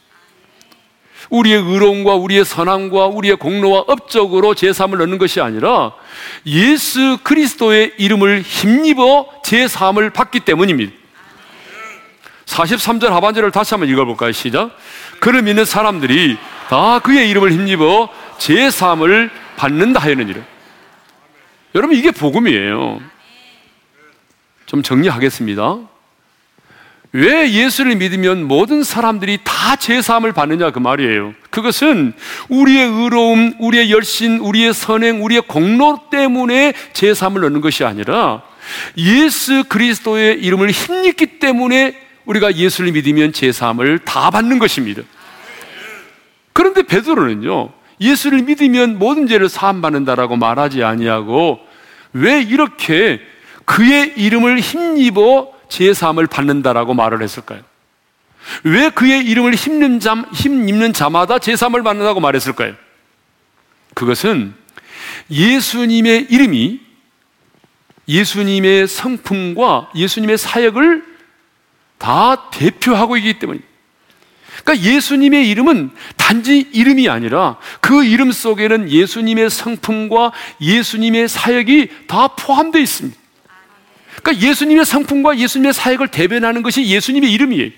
우리의 1.29 1.63
의로움과 1.63 2.17
우리의 2.17 2.45
선함과 2.45 3.07
우리의 3.07 3.37
공로와 3.37 3.85
업적으로 3.87 4.55
제3을 4.57 5.01
얻는 5.03 5.19
것이 5.19 5.41
아니라 5.41 5.93
예수 6.47 7.19
그리스도의 7.23 7.93
이름을 7.97 8.43
힘입어 8.43 9.41
제3을 9.45 10.13
받기 10.13 10.41
때문입니다. 10.41 10.93
43절 12.47 13.11
하반절을 13.11 13.53
다시 13.53 13.75
한번 13.75 13.89
읽어볼까요? 13.89 14.33
시작. 14.33 14.77
그를 15.21 15.43
믿는 15.43 15.65
사람들이 15.65 16.37
다 16.69 16.99
그의 16.99 17.31
이름을 17.31 17.53
힘입어 17.53 18.09
제3을 18.41 19.31
받는다 19.57 20.01
하였느니라. 20.01 20.41
여러분 21.75 21.97
이게 21.97 22.11
복음이에요. 22.11 23.01
좀 24.67 24.83
정리하겠습니다. 24.83 25.79
왜 27.13 27.51
예수를 27.51 27.97
믿으면 27.97 28.45
모든 28.45 28.85
사람들이 28.85 29.39
다 29.43 29.75
제사함을 29.75 30.33
받느냐 30.33 30.71
그 30.71 30.79
말이에요. 30.79 31.35
그것은 31.51 32.13
우리의 32.49 32.87
의로움, 32.87 33.55
우리의 33.59 33.91
열심, 33.91 34.41
우리의 34.41 34.73
선행, 34.73 35.25
우리의 35.25 35.43
공로 35.43 36.09
때문에 36.11 36.73
제사함을 36.93 37.45
얻는 37.45 37.61
것이 37.61 37.85
아니라 37.85 38.43
예수 38.97 39.65
그리스도의 39.65 40.41
이름을 40.41 40.71
힘입기 40.71 41.41
때문에 41.41 41.97
우리가 42.27 42.55
예수를 42.55 42.93
믿으면 42.93 43.33
제사함을 43.33 43.99
다 44.01 44.31
받는 44.31 44.61
것입니다. 44.61 45.03
그런데 46.53 46.85
베드로는요. 46.85 47.80
예수를 48.01 48.43
믿으면 48.43 48.99
모든 48.99 49.27
죄를 49.27 49.49
사함 49.49 49.83
받는다라고 49.83 50.37
말하지 50.37 50.83
아니하고 50.83 51.61
왜 52.13 52.41
이렇게 52.41 53.21
그의 53.65 54.15
이름을 54.17 54.61
힘입어 54.61 55.53
제사함을 55.69 56.27
받는다라고 56.27 56.95
말을 56.95 57.23
했을까요? 57.23 57.61
왜 58.65 58.91
그의 58.91 59.25
이름을 59.27 59.55
힘는 59.55 60.01
자, 60.01 60.15
힘입는 60.33 60.93
자마다 60.93 61.39
제사함을 61.39 61.83
받는다고 61.83 62.21
말했을까요? 62.21 62.75
그것은 63.95 64.55
예수님의 65.31 66.27
이름이 66.31 66.81
예수님의 68.09 68.89
성품과 68.89 69.91
예수님의 69.95 70.39
사역을 70.39 71.05
다 71.99 72.51
대표하고 72.51 73.17
있기 73.19 73.39
때문입니다. 73.39 73.70
그러니까 74.65 74.89
예수님의 74.89 75.49
이름은 75.49 75.91
단지 76.17 76.69
이름이 76.73 77.09
아니라 77.09 77.57
그 77.81 78.05
이름 78.05 78.33
속에는 78.33 78.91
예수님의 78.91 79.51
성품과 79.51 80.33
예수님의 80.61 81.29
사역이 81.29 81.89
다 82.07 82.29
포함되어 82.29 82.81
있습니다. 82.81 83.19
그러니까 84.23 84.47
예수님의 84.47 84.85
성품과 84.85 85.39
예수님의 85.39 85.73
사역을 85.73 86.09
대변하는 86.09 86.63
것이 86.63 86.85
예수님의 86.85 87.33
이름이에요. 87.33 87.71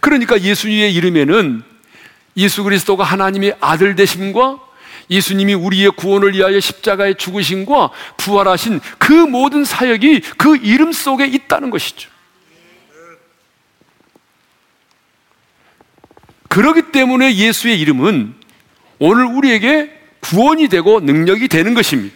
그러니까 0.00 0.40
예수님의 0.40 0.94
이름에는 0.94 1.62
예수 2.36 2.64
그리스도가 2.64 3.04
하나님의 3.04 3.56
아들 3.60 3.94
되심과 3.94 4.58
예수님이 5.10 5.54
우리의 5.54 5.90
구원을 5.92 6.34
위하여 6.34 6.58
십자가에 6.58 7.14
죽으심과 7.14 7.90
부활하신 8.16 8.80
그 8.98 9.12
모든 9.12 9.64
사역이 9.64 10.20
그 10.36 10.56
이름 10.56 10.92
속에 10.92 11.26
있다는 11.26 11.70
것이죠. 11.70 12.13
그러기 16.54 16.92
때문에 16.92 17.34
예수의 17.34 17.80
이름은 17.80 18.32
오늘 19.00 19.24
우리에게 19.24 19.90
구원이 20.20 20.68
되고 20.68 21.00
능력이 21.00 21.48
되는 21.48 21.74
것입니다. 21.74 22.14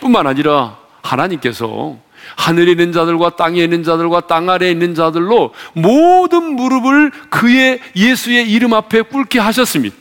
뿐만 0.00 0.26
아니라 0.26 0.78
하나님께서 1.02 1.98
하늘에 2.34 2.70
있는 2.70 2.92
자들과 2.92 3.36
땅에 3.36 3.62
있는 3.62 3.82
자들과 3.82 4.22
땅 4.26 4.48
아래에 4.48 4.70
있는 4.70 4.94
자들로 4.94 5.52
모든 5.74 6.56
무릎을 6.56 7.10
그의 7.28 7.80
예수의 7.94 8.50
이름 8.50 8.72
앞에 8.72 9.02
꿇게 9.02 9.38
하셨습니다. 9.38 9.94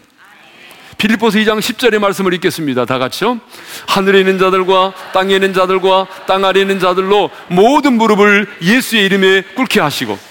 빌립보서 0.97 1.39
2장 1.39 1.59
10절의 1.59 1.99
말씀을 1.99 2.33
읽겠습니다. 2.35 2.85
다 2.85 2.99
같이요. 2.99 3.41
하늘에 3.85 4.19
있는 4.19 4.39
자들과 4.39 4.93
땅에 5.13 5.33
있는 5.35 5.53
자들과 5.53 6.07
땅 6.25 6.45
아래에 6.45 6.61
있는 6.61 6.79
자들로 6.79 7.29
모든 7.49 7.97
무릎을 7.97 8.47
예수의 8.61 9.05
이름에 9.07 9.41
꿇게 9.55 9.81
하시고 9.81 10.30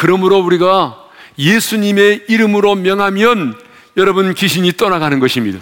그러므로 0.00 0.38
우리가 0.38 0.96
예수님의 1.38 2.24
이름으로 2.26 2.74
명하면 2.74 3.54
여러분 3.98 4.32
귀신이 4.32 4.72
떠나가는 4.72 5.20
것입니다. 5.20 5.58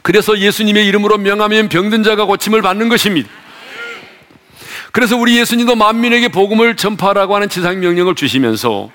그래서 0.00 0.38
예수님의 0.38 0.86
이름으로 0.86 1.18
명하면 1.18 1.68
병든 1.68 2.04
자가 2.04 2.24
고침을 2.24 2.62
받는 2.62 2.88
것입니다. 2.88 3.28
그래서 4.92 5.14
우리 5.14 5.38
예수님도 5.38 5.74
만민에게 5.74 6.28
복음을 6.28 6.74
전파하라고 6.74 7.34
하는 7.34 7.50
지상 7.50 7.80
명령을 7.80 8.14
주시면서 8.14 8.90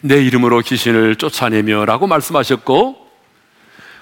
내 0.00 0.20
이름으로 0.24 0.58
귀신을 0.62 1.14
쫓아내며라고 1.14 2.08
말씀하셨고 2.08 2.96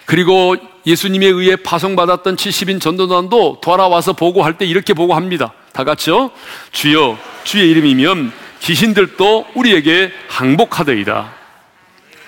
그리고 0.06 0.56
예수님에 0.86 1.26
의해 1.26 1.56
파송받았던 1.56 2.36
70인 2.36 2.80
전도단도 2.80 3.60
돌아와서 3.62 4.14
보고할 4.14 4.56
때 4.56 4.64
이렇게 4.64 4.94
보고합니다. 4.94 5.52
다 5.74 5.84
같이요. 5.84 6.30
주여 6.72 7.18
주의 7.44 7.70
이름이면 7.70 8.41
귀신들도 8.62 9.46
우리에게 9.54 10.12
항복하더이다. 10.28 11.32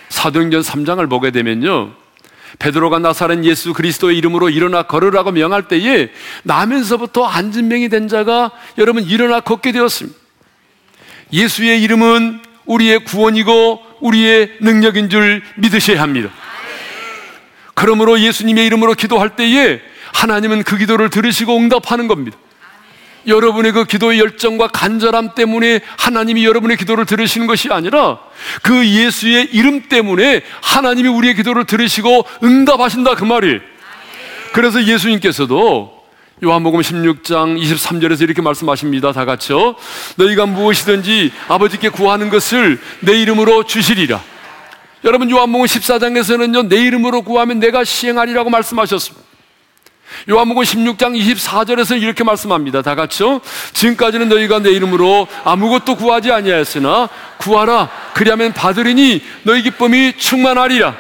사도행전 0.09 0.63
3장을 0.63 1.09
보게 1.09 1.31
되면요. 1.31 1.93
베드로가 2.59 2.99
나사렛 2.99 3.45
예수 3.45 3.73
그리스도의 3.73 4.17
이름으로 4.19 4.51
일어나 4.51 4.85
걸으라고 4.85 5.33
명할 5.33 5.67
때에 5.69 6.11
나면서부터 6.43 7.25
안진병이 7.25 7.89
된 7.89 8.09
자가 8.09 8.53
여러분 8.79 9.05
일어나 9.05 9.41
걷게 9.41 9.73
되었습니다. 9.73 10.19
예수의 11.33 11.83
이름은 11.83 12.43
우리의 12.67 13.05
구원이고 13.05 13.83
우리의 14.01 14.57
능력인 14.61 15.11
줄 15.11 15.43
믿으셔야 15.57 16.01
합니다. 16.01 16.31
그러므로 17.75 18.21
예수님의 18.21 18.67
이름으로 18.67 18.95
기도할 18.95 19.37
때에 19.37 19.81
하나님은 20.13 20.63
그 20.63 20.77
기도를 20.77 21.11
들으시고 21.11 21.57
응답하는 21.57 22.07
겁니다. 22.07 22.37
여러분의 23.27 23.73
그 23.73 23.85
기도의 23.85 24.21
열정과 24.21 24.69
간절함 24.69 25.35
때문에 25.35 25.81
하나님이 25.99 26.45
여러분의 26.45 26.77
기도를 26.77 27.07
들으시는 27.07 27.47
것이 27.47 27.69
아니라 27.71 28.19
그 28.63 28.87
예수의 28.87 29.49
이름 29.53 29.89
때문에 29.89 30.43
하나님이 30.63 31.09
우리의 31.09 31.35
기도를 31.35 31.65
들으시고 31.65 32.27
응답하신다 32.43 33.15
그 33.15 33.25
말이. 33.25 33.61
그래서 34.53 34.85
예수님께서도 34.85 36.05
요한복음 36.43 36.81
16장 36.81 37.61
23절에서 37.61 38.23
이렇게 38.23 38.43
말씀하십니다. 38.43 39.13
다 39.13 39.25
같이요. 39.25 39.77
너희가 40.17 40.47
무엇이든지 40.47 41.33
아버지께 41.49 41.89
구하는 41.89 42.29
것을 42.29 42.79
내 43.01 43.21
이름으로 43.21 43.65
주시리라. 43.65 44.23
여러분 45.05 45.31
요한복음 45.31 45.67
14장에서는요. 45.67 46.69
내 46.69 46.77
이름으로 46.83 47.23
구하면 47.23 47.61
내가 47.61 47.85
시행하리라고 47.85 48.51
말씀하셨습니다. 48.51 49.24
요한복음 50.29 50.63
16장 50.63 51.19
24절에서 51.19 52.01
이렇게 52.01 52.25
말씀합니다. 52.25 52.83
다 52.83 52.95
같이요. 52.95 53.41
지금까지는 53.73 54.29
너희가 54.29 54.61
내 54.61 54.71
이름으로 54.71 55.27
아무것도 55.45 55.97
구하지 55.97 56.33
아니하였으나 56.33 57.09
구하라. 57.39 57.91
그리하면 58.15 58.53
받으리니 58.53 59.23
너희 59.43 59.63
기쁨이 59.63 60.15
충만하리라. 60.17 60.97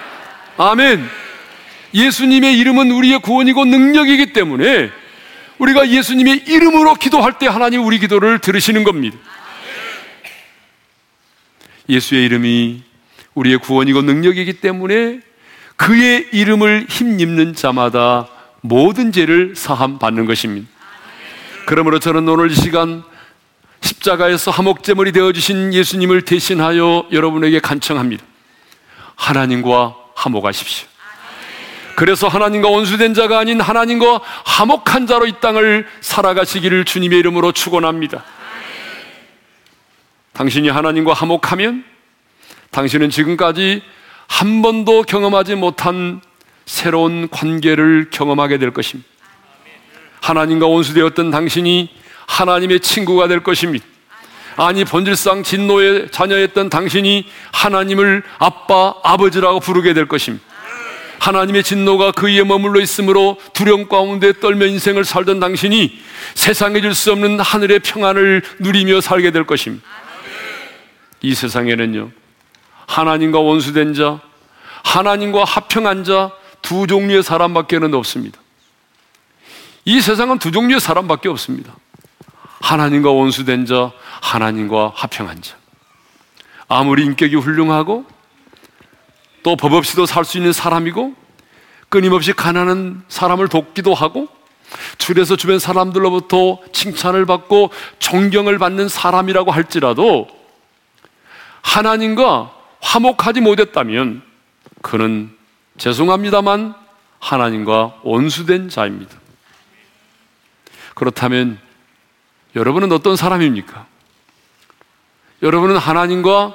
아멘. 0.56 1.08
예수님의 1.94 2.58
이름은 2.58 2.90
우리의 2.90 3.20
구원이고 3.20 3.64
능력이기 3.64 4.32
때문에 4.32 4.90
우리가 5.58 5.88
예수님의 5.88 6.44
이름으로 6.48 6.94
기도할 6.94 7.38
때 7.38 7.46
하나님 7.46 7.84
우리 7.84 7.98
기도를 7.98 8.40
들으시는 8.40 8.84
겁니다. 8.84 9.16
예수의 11.88 12.24
이름이 12.24 12.82
우리의 13.34 13.58
구원이고 13.58 14.02
능력이기 14.02 14.54
때문에 14.54 15.20
그의 15.76 16.28
이름을 16.32 16.86
힘입는 16.88 17.54
자마다 17.54 18.28
모든 18.66 19.12
죄를 19.12 19.54
사함 19.54 19.98
받는 19.98 20.24
것입니다. 20.24 20.66
그러므로 21.66 21.98
저는 21.98 22.26
오늘 22.26 22.50
이 22.50 22.54
시간 22.54 23.02
십자가에서 23.82 24.50
화목제물이 24.50 25.12
되어 25.12 25.32
주신 25.32 25.74
예수님을 25.74 26.22
대신하여 26.22 27.08
여러분에게 27.12 27.60
간청합니다. 27.60 28.24
하나님과 29.16 29.94
화목하십시오. 30.14 30.88
그래서 31.94 32.26
하나님과 32.26 32.70
원수된 32.70 33.12
자가 33.12 33.38
아닌 33.38 33.60
하나님과 33.60 34.22
화목한 34.46 35.06
자로 35.06 35.26
이 35.26 35.34
땅을 35.42 35.86
살아가시기를 36.00 36.86
주님의 36.86 37.18
이름으로 37.18 37.52
축원합니다. 37.52 38.24
당신이 40.32 40.70
하나님과 40.70 41.12
화목하면 41.12 41.84
당신은 42.70 43.10
지금까지 43.10 43.82
한 44.26 44.62
번도 44.62 45.02
경험하지 45.02 45.54
못한 45.56 46.22
새로운 46.66 47.28
관계를 47.28 48.08
경험하게 48.10 48.58
될 48.58 48.72
것입니다. 48.72 49.08
하나님과 50.20 50.66
원수되었던 50.66 51.30
당신이 51.30 51.90
하나님의 52.26 52.80
친구가 52.80 53.28
될 53.28 53.42
것입니다. 53.42 53.84
아니 54.56 54.84
본질상 54.84 55.42
진노의 55.42 56.08
자녀였던 56.10 56.70
당신이 56.70 57.26
하나님을 57.52 58.22
아빠, 58.38 58.94
아버지라고 59.02 59.60
부르게 59.60 59.94
될 59.94 60.06
것입니다. 60.06 60.44
하나님의 61.18 61.62
진노가 61.62 62.12
그위에 62.12 62.44
머물러 62.44 62.80
있으므로 62.80 63.38
두려움 63.54 63.88
가운데 63.88 64.32
떨며 64.32 64.66
인생을 64.66 65.04
살던 65.04 65.40
당신이 65.40 65.98
세상에 66.34 66.80
줄 66.80 66.94
수 66.94 67.12
없는 67.12 67.40
하늘의 67.40 67.80
평안을 67.80 68.42
누리며 68.58 69.00
살게 69.00 69.30
될 69.30 69.44
것입니다. 69.44 69.84
이 71.22 71.34
세상에는요, 71.34 72.10
하나님과 72.86 73.40
원수된 73.40 73.94
자, 73.94 74.20
하나님과 74.84 75.44
합평한 75.44 76.04
자, 76.04 76.30
두 76.64 76.86
종류의 76.86 77.22
사람밖에는 77.22 77.92
없습니다. 77.94 78.40
이 79.84 80.00
세상은 80.00 80.38
두 80.38 80.50
종류의 80.50 80.80
사람밖에 80.80 81.28
없습니다. 81.28 81.76
하나님과 82.62 83.10
원수된 83.10 83.66
자, 83.66 83.92
하나님과 84.22 84.92
합평한 84.94 85.42
자. 85.42 85.56
아무리 86.66 87.04
인격이 87.04 87.36
훌륭하고 87.36 88.06
또 89.42 89.56
법 89.56 89.74
없이도 89.74 90.06
살 90.06 90.24
수 90.24 90.38
있는 90.38 90.54
사람이고 90.54 91.14
끊임없이 91.90 92.32
가난한 92.32 93.04
사람을 93.08 93.48
돕기도 93.48 93.92
하고 93.92 94.26
줄에서 94.96 95.36
주변 95.36 95.58
사람들로부터 95.58 96.60
칭찬을 96.72 97.26
받고 97.26 97.70
존경을 97.98 98.58
받는 98.58 98.88
사람이라고 98.88 99.50
할지라도 99.52 100.26
하나님과 101.60 102.52
화목하지 102.80 103.42
못했다면 103.42 104.22
그는 104.80 105.30
죄송합니다만 105.78 106.74
하나님과 107.18 108.00
원수된 108.02 108.68
자입니다. 108.68 109.18
그렇다면 110.94 111.58
여러분은 112.54 112.92
어떤 112.92 113.16
사람입니까? 113.16 113.86
여러분은 115.42 115.76
하나님과 115.76 116.54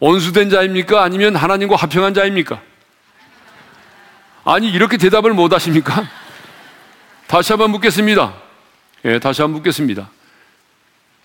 원수된 0.00 0.50
자입니까? 0.50 1.02
아니면 1.02 1.36
하나님과 1.36 1.76
화평한 1.76 2.12
자입니까? 2.14 2.60
아니, 4.44 4.68
이렇게 4.68 4.96
대답을 4.96 5.32
못 5.32 5.52
하십니까? 5.52 6.08
다시 7.28 7.52
한번 7.52 7.70
묻겠습니다. 7.70 8.34
예, 9.04 9.18
다시 9.20 9.42
한번 9.42 9.58
묻겠습니다. 9.58 10.10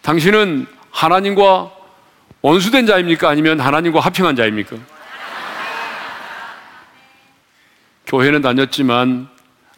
당신은 0.03 0.67
하나님과 0.91 1.71
원수된 2.41 2.85
자입니까? 2.85 3.27
아니면 3.27 3.59
하나님과 3.59 3.99
화평한 3.99 4.35
자입니까? 4.35 4.77
교회는 8.07 8.41
다녔지만 8.41 9.27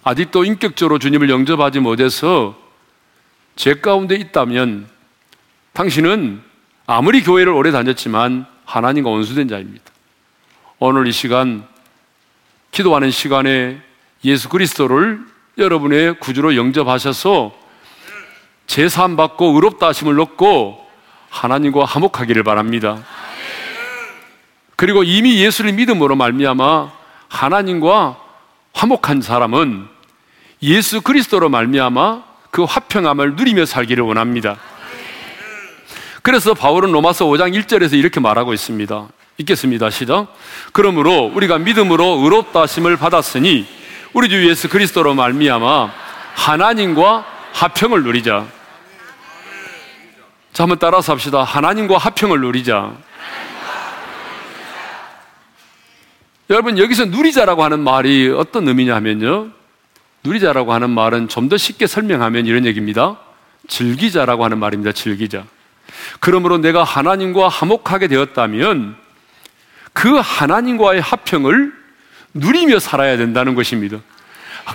아직도 0.04 0.46
인격적으로 0.46 1.00
주님을 1.00 1.30
영접하지 1.30 1.80
못해서 1.80 2.56
제 3.56 3.74
가운데 3.74 4.16
있다면 4.16 4.88
당신은 5.74 6.42
아무리 6.86 7.24
교회를 7.24 7.52
오래 7.52 7.72
다녔지만 7.72 8.46
하나님과 8.66 9.10
원수된 9.10 9.48
자입니다. 9.48 9.84
오늘 10.78 11.08
이 11.08 11.12
시간 11.12 11.68
기도하는 12.72 13.12
시간에 13.12 13.82
예수 14.24 14.48
그리스도를 14.48 15.20
여러분의 15.58 16.20
구주로 16.20 16.56
영접하셔서 16.56 17.52
제사함 18.68 19.16
받고 19.16 19.56
의롭다 19.56 19.88
하심을 19.88 20.20
얻고 20.20 20.88
하나님과 21.30 21.86
화목하기를 21.86 22.44
바랍니다. 22.44 23.04
그리고 24.76 25.04
이미 25.04 25.44
예수를 25.44 25.74
믿음으로 25.74 26.16
말미암아 26.16 26.99
하나님과 27.30 28.18
화목한 28.74 29.22
사람은 29.22 29.88
예수 30.64 31.02
그리스도로 31.02 31.50
말미암아 31.50 32.24
그 32.52 32.64
화평함을 32.64 33.36
누리며 33.36 33.66
살기를 33.66 34.04
원합니다. 34.04 34.58
그래서 36.22 36.54
바울은 36.54 36.92
로마서 36.92 37.26
5장 37.26 37.58
1절에서 37.58 37.94
이렇게 37.94 38.20
말하고 38.20 38.54
있습니다. 38.54 39.08
읽겠습니다. 39.38 39.90
시작. 39.90 40.28
그러므로 40.74 41.32
우리가 41.34 41.60
믿음으로 41.60 42.20
의롭다 42.24 42.62
하심을 42.62 42.98
받았으니 42.98 43.66
우리 44.14 44.28
주 44.28 44.48
예수 44.50 44.68
그리스도로 44.68 45.14
말미암아 45.14 45.92
하나님과 46.36 47.26
화평을 47.54 48.04
누리자. 48.04 48.46
자, 50.52 50.64
한번 50.64 50.80
따라서 50.80 51.14
합시다. 51.14 51.44
하나님과 51.44 51.98
화평을 51.98 52.42
누리자. 52.42 52.94
여러분 56.50 56.80
여기서 56.80 57.06
누리자라고 57.06 57.64
하는 57.64 57.80
말이 57.82 58.34
어떤 58.36 58.68
의미냐 58.68 58.96
하면요. 58.96 59.50
누리자라고 60.24 60.74
하는 60.74 60.90
말은 60.90 61.28
좀 61.28 61.48
더 61.48 61.58
쉽게 61.58 61.86
설명하면 61.88 62.46
이런 62.48 62.66
얘기입니다. 62.66 63.18
즐기자라고 63.68 64.44
하는 64.44 64.58
말입니다. 64.58 64.92
즐기자. 64.92 65.44
그러므로 66.20 66.58
내가 66.58 66.84
하나님과 66.84 67.48
화목하게 67.48 68.08
되었다면 68.08 68.96
그 69.94 70.16
하나님과의 70.16 71.02
화평을 71.02 71.74
누리며 72.34 72.80
살아야 72.80 73.18
된다는 73.18 73.54
것입니다. 73.56 74.00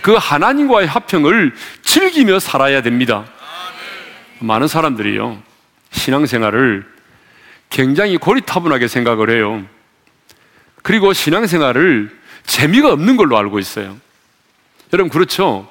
그 0.03 0.15
하나님과의 0.15 0.87
화평을 0.87 1.55
즐기며 1.83 2.39
살아야 2.39 2.83
됩니다. 2.83 3.25
많은 4.41 4.69
사람들이요. 4.69 5.43
신앙생활을 5.91 6.85
굉장히 7.71 8.17
고리타분하게 8.17 8.89
생각을 8.89 9.31
해요. 9.31 9.65
그리고 10.85 11.15
신앙생활을 11.15 12.15
재미가 12.45 12.93
없는 12.93 13.17
걸로 13.17 13.39
알고 13.39 13.59
있어요. 13.59 13.97
여러분, 14.93 15.11
그렇죠? 15.11 15.67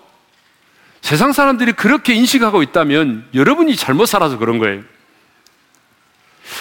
세상 1.01 1.33
사람들이 1.33 1.73
그렇게 1.73 2.15
인식하고 2.15 2.63
있다면 2.63 3.29
여러분이 3.35 3.75
잘못 3.75 4.07
살아서 4.07 4.39
그런 4.39 4.57
거예요. 4.57 4.81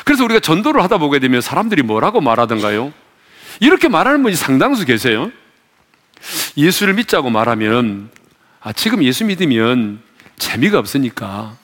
그래서 0.05 0.25
우리가 0.25 0.41
전도를 0.41 0.83
하다 0.83 0.99
보게 0.99 1.19
되면 1.19 1.41
사람들이 1.41 1.83
뭐라고 1.83 2.21
말하던가요? 2.21 2.93
이렇게 3.61 3.89
말하는 3.89 4.23
분이 4.23 4.37
상당수 4.37 4.85
계세요. 4.85 5.33
예수를 6.59 6.93
믿자고 6.93 7.31
말하면 7.31 8.11
아, 8.61 8.75
지금 8.75 9.03
예수 9.03 9.25
믿으면 9.25 10.03
재미가 10.37 10.79
없으니까 10.79 11.57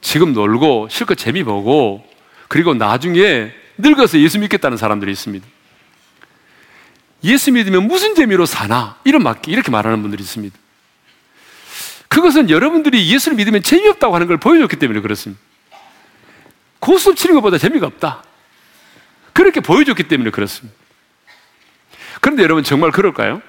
지금 0.00 0.32
놀고 0.32 0.88
실컷 0.90 1.16
재미 1.16 1.44
보고 1.44 2.02
그리고 2.48 2.72
나중에 2.72 3.52
늙어서 3.76 4.18
예수 4.20 4.38
믿겠다는 4.38 4.78
사람들이 4.78 5.12
있습니다. 5.12 5.46
예수 7.24 7.52
믿으면 7.52 7.86
무슨 7.86 8.14
재미로 8.14 8.46
사나? 8.46 8.96
이런 9.04 9.22
말, 9.22 9.36
이렇게 9.46 9.70
말하는 9.70 10.02
분들이 10.02 10.22
있습니다. 10.22 10.56
그것은 12.08 12.50
여러분들이 12.50 13.12
예수를 13.12 13.36
믿으면 13.36 13.62
재미없다고 13.62 14.14
하는 14.14 14.26
걸 14.26 14.38
보여줬기 14.38 14.76
때문에 14.76 15.00
그렇습니다. 15.00 15.40
고스톱 16.80 17.16
치는 17.16 17.34
것보다 17.36 17.58
재미가 17.58 17.86
없다. 17.86 18.22
그렇게 19.32 19.60
보여줬기 19.60 20.04
때문에 20.04 20.30
그렇습니다. 20.30 20.76
그런데 22.20 22.42
여러분 22.42 22.64
정말 22.64 22.90
그럴까요? 22.90 23.42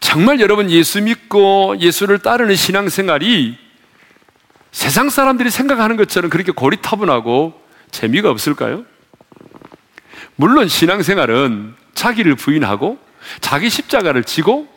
정말 0.00 0.40
여러분 0.40 0.70
예수 0.70 1.00
믿고 1.00 1.76
예수를 1.78 2.18
따르는 2.18 2.56
신앙생활이 2.56 3.56
세상 4.72 5.08
사람들이 5.08 5.50
생각하는 5.50 5.96
것처럼 5.96 6.30
그렇게 6.30 6.52
고리타분하고 6.52 7.62
재미가 7.90 8.28
없을까요? 8.28 8.84
물론 10.36 10.68
신앙생활은 10.68 11.74
자기를 11.94 12.34
부인하고 12.34 12.98
자기 13.40 13.70
십자가를 13.70 14.24
지고 14.24 14.68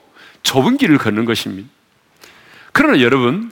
좁은 0.43 0.77
길을 0.77 0.97
걷는 0.97 1.25
것입니다. 1.25 1.69
그러나 2.71 3.01
여러분, 3.01 3.51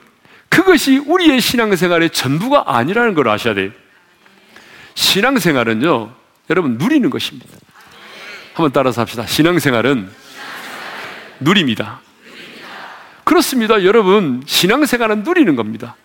그것이 0.50 0.98
우리의 0.98 1.42
신앙생활의 1.42 2.12
전부가 2.12 2.64
아니라는 2.68 3.14
걸 3.14 3.28
아셔야 3.28 3.54
돼요. 3.54 3.72
신앙생활은요, 4.94 6.14
여러분, 6.50 6.78
누리는 6.78 7.10
것입니다. 7.10 7.48
한번 8.54 8.72
따라서 8.72 9.02
합시다. 9.02 9.26
신앙생활은 9.26 10.10
누립니다. 11.42 12.00
그렇습니다. 13.26 13.84
여러분, 13.84 14.44
신앙생활은 14.46 15.24
누리는 15.24 15.56
겁니다. 15.56 15.96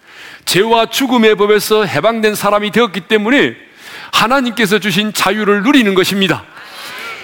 죄와 0.47 0.87
죽음의 0.87 1.37
법에서 1.37 1.85
해방된 1.85 2.35
사람이 2.35 2.73
되었기 2.73 3.03
때문에 3.03 3.57
하나님께서 4.13 4.79
주신 4.79 5.13
자유를 5.13 5.63
누리는 5.63 5.95
것입니다. 5.95 6.45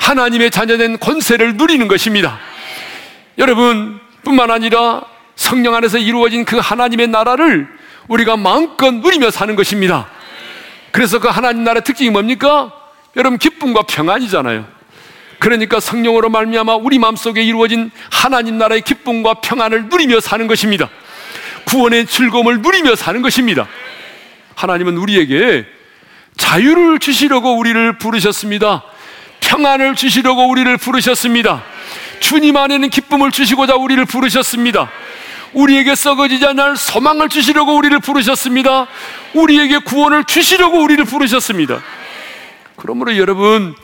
하나님의 0.06 0.52
자녀된 0.52 1.00
권세를 1.00 1.56
누리는 1.56 1.88
것입니다. 1.88 2.38
여러분, 3.38 3.98
뿐만 4.22 4.52
아니라 4.52 5.02
성령 5.34 5.74
안에서 5.74 5.98
이루어진 5.98 6.44
그 6.44 6.58
하나님의 6.58 7.08
나라를 7.08 7.66
우리가 8.06 8.36
마음껏 8.36 8.92
누리며 8.94 9.32
사는 9.32 9.56
것입니다. 9.56 10.08
그래서 10.92 11.18
그 11.18 11.26
하나님 11.26 11.64
나라의 11.64 11.82
특징이 11.82 12.10
뭡니까? 12.10 12.72
여러분 13.16 13.36
기쁨과 13.38 13.82
평안이잖아요. 13.82 14.64
그러니까 15.40 15.80
성령으로 15.80 16.30
말미암아 16.30 16.76
우리 16.76 16.98
마음속에 17.00 17.42
이루어진 17.42 17.90
하나님 18.08 18.58
나라의 18.58 18.82
기쁨과 18.82 19.34
평안을 19.42 19.88
누리며 19.88 20.20
사는 20.20 20.46
것입니다. 20.46 20.88
구원의 21.64 22.06
즐거움을 22.06 22.62
누리며 22.62 22.94
사는 22.94 23.20
것입니다. 23.22 23.66
하나님은 24.54 24.96
우리에게 24.98 25.66
자유를 26.36 27.00
주시려고 27.00 27.58
우리를 27.58 27.98
부르셨습니다. 27.98 28.84
평안을 29.46 29.94
주시려고 29.94 30.48
우리를 30.48 30.76
부르셨습니다. 30.76 31.62
주님 32.20 32.56
안에는 32.56 32.90
기쁨을 32.90 33.30
주시고자 33.30 33.76
우리를 33.76 34.04
부르셨습니다. 34.04 34.90
우리에게 35.52 35.94
썩어지지 35.94 36.44
않을 36.46 36.76
소망을 36.76 37.28
주시려고 37.28 37.76
우리를 37.76 37.98
부르셨습니다. 38.00 38.88
우리에게 39.34 39.78
구원을 39.78 40.24
주시려고 40.24 40.82
우리를 40.82 41.04
부르셨습니다. 41.04 41.80
그러므로 42.76 43.16
여러분, 43.16 43.74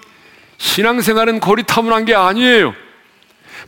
신앙생활은 0.58 1.40
고리타분한 1.40 2.04
게 2.04 2.14
아니에요. 2.14 2.74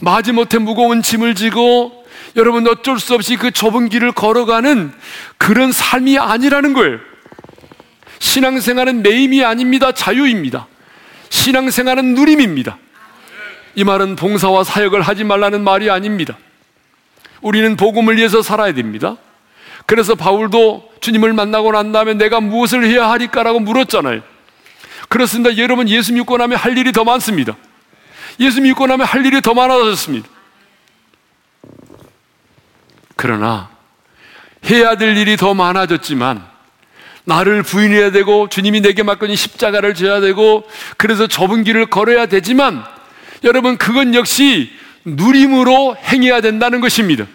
마지못해 0.00 0.58
무거운 0.58 1.02
짐을 1.02 1.34
지고 1.34 2.04
여러분 2.36 2.66
어쩔 2.66 2.98
수 2.98 3.14
없이 3.14 3.36
그 3.36 3.52
좁은 3.52 3.88
길을 3.88 4.12
걸어가는 4.12 4.92
그런 5.38 5.70
삶이 5.70 6.18
아니라는 6.18 6.72
거예요. 6.72 6.98
신앙생활은 8.18 9.02
매임이 9.02 9.44
아닙니다. 9.44 9.92
자유입니다. 9.92 10.66
신앙생활은 11.34 12.14
누림입니다. 12.14 12.78
이 13.74 13.82
말은 13.82 14.14
봉사와 14.14 14.62
사역을 14.62 15.02
하지 15.02 15.24
말라는 15.24 15.64
말이 15.64 15.90
아닙니다. 15.90 16.38
우리는 17.40 17.76
복음을 17.76 18.16
위해서 18.16 18.40
살아야 18.40 18.72
됩니다. 18.72 19.16
그래서 19.84 20.14
바울도 20.14 20.92
주님을 21.00 21.32
만나고 21.32 21.72
난 21.72 21.90
다음에 21.90 22.14
내가 22.14 22.40
무엇을 22.40 22.84
해야 22.84 23.10
하리까라고 23.10 23.58
물었잖아요. 23.60 24.22
그렇습니다. 25.08 25.58
여러분 25.58 25.88
예수 25.88 26.12
믿고 26.12 26.36
나면 26.38 26.56
할 26.56 26.78
일이 26.78 26.92
더 26.92 27.02
많습니다. 27.02 27.56
예수 28.38 28.60
믿고 28.62 28.86
나면 28.86 29.04
할 29.04 29.26
일이 29.26 29.42
더 29.42 29.54
많아졌습니다. 29.54 30.28
그러나 33.16 33.70
해야 34.70 34.96
될 34.96 35.16
일이 35.16 35.36
더 35.36 35.52
많아졌지만 35.52 36.53
나를 37.24 37.62
부인해야 37.62 38.10
되고 38.10 38.48
주님이 38.48 38.80
내게 38.82 39.02
맡겨진 39.02 39.34
십자가를 39.34 39.94
져야 39.94 40.20
되고 40.20 40.68
그래서 40.96 41.26
좁은 41.26 41.64
길을 41.64 41.86
걸어야 41.86 42.26
되지만 42.26 42.84
여러분 43.44 43.76
그건 43.76 44.14
역시 44.14 44.70
누림으로 45.04 45.96
행해야 45.96 46.40
된다는 46.40 46.80
것입니다. 46.80 47.26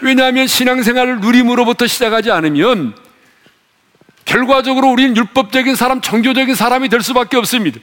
왜냐하면 0.00 0.46
신앙생활을 0.46 1.20
누림으로부터 1.20 1.86
시작하지 1.86 2.30
않으면 2.30 2.94
결과적으로 4.24 4.90
우리는 4.90 5.16
율법적인 5.16 5.74
사람, 5.74 6.00
종교적인 6.00 6.54
사람이 6.54 6.88
될 6.88 7.00
수밖에 7.00 7.36
없습니다. 7.38 7.80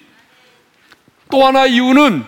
또 1.31 1.45
하나 1.45 1.65
이유는 1.65 2.23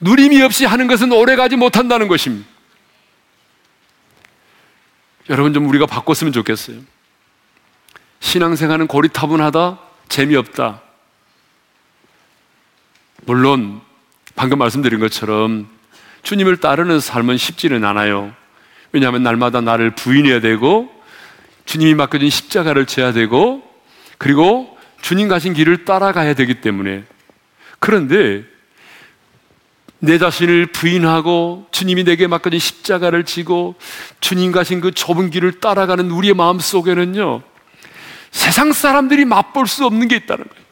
누림이 0.00 0.42
없이 0.42 0.64
하는 0.64 0.86
것은 0.88 1.12
오래가지 1.12 1.56
못한다는 1.56 2.08
것입니다. 2.08 2.48
여러분 5.30 5.54
좀 5.54 5.68
우리가 5.68 5.86
바꿨으면 5.86 6.32
좋겠어요. 6.32 6.78
신앙생활은 8.22 8.86
고리타분하다, 8.86 9.78
재미없다. 10.08 10.80
물론 13.26 13.80
방금 14.36 14.58
말씀드린 14.58 15.00
것처럼 15.00 15.68
주님을 16.22 16.58
따르는 16.58 17.00
삶은 17.00 17.36
쉽지는 17.36 17.84
않아요. 17.84 18.32
왜냐하면 18.92 19.22
날마다 19.22 19.60
나를 19.60 19.94
부인해야 19.96 20.40
되고 20.40 20.90
주님이 21.66 21.94
맡겨준 21.94 22.30
십자가를 22.30 22.86
져야 22.86 23.12
되고 23.12 23.62
그리고 24.18 24.78
주님 25.00 25.28
가신 25.28 25.52
길을 25.52 25.84
따라가야 25.84 26.34
되기 26.34 26.60
때문에 26.60 27.04
그런데 27.80 28.44
내 29.98 30.18
자신을 30.18 30.66
부인하고 30.66 31.66
주님이 31.72 32.04
내게 32.04 32.28
맡겨진 32.28 32.60
십자가를 32.60 33.24
지고 33.24 33.74
주님 34.20 34.52
가신 34.52 34.80
그 34.80 34.92
좁은 34.92 35.30
길을 35.30 35.60
따라가는 35.60 36.10
우리의 36.10 36.34
마음 36.34 36.60
속에는요 36.60 37.51
세상 38.32 38.72
사람들이 38.72 39.24
맛볼 39.24 39.68
수 39.68 39.86
없는 39.86 40.08
게 40.08 40.16
있다는 40.16 40.44
거예요. 40.44 40.62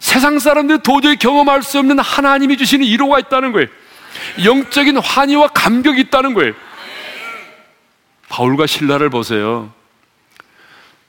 세상 0.00 0.38
사람들이 0.38 0.80
도저히 0.82 1.16
경험할 1.16 1.62
수 1.62 1.78
없는 1.78 1.98
하나님이 1.98 2.56
주시는 2.56 2.86
위로가 2.86 3.18
있다는 3.20 3.52
거예요. 3.52 3.68
영적인 4.42 4.96
환희와 4.96 5.48
감격이 5.48 6.00
있다는 6.00 6.34
거예요. 6.34 6.54
바울과 8.30 8.66
신라를 8.66 9.10
보세요. 9.10 9.70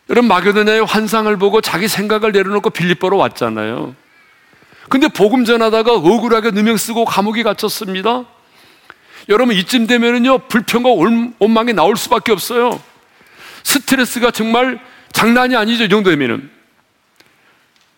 여러분 0.10 0.28
마게도냐의 0.28 0.84
환상을 0.84 1.36
보고 1.38 1.62
자기 1.62 1.88
생각을 1.88 2.34
내려놓고 2.34 2.70
빌립보로 2.72 3.16
왔잖아요. 3.18 3.96
근데 4.90 5.08
복음 5.08 5.46
전하다가 5.46 5.94
억울하게 5.94 6.52
누명 6.52 6.76
쓰고 6.76 7.06
감옥에 7.06 7.44
갇혔습니다. 7.44 8.26
여러분 9.30 9.56
이쯤 9.56 9.88
되면은요 9.88 10.40
불평과 10.50 10.90
원망이 11.40 11.72
나올 11.72 11.96
수밖에 11.96 12.34
없어요. 12.34 12.82
스트레스가 13.64 14.32
정말 14.32 14.82
장난이 15.12 15.56
아니죠, 15.56 15.84
이 15.84 15.90
정도 15.90 16.10
되면은. 16.10 16.50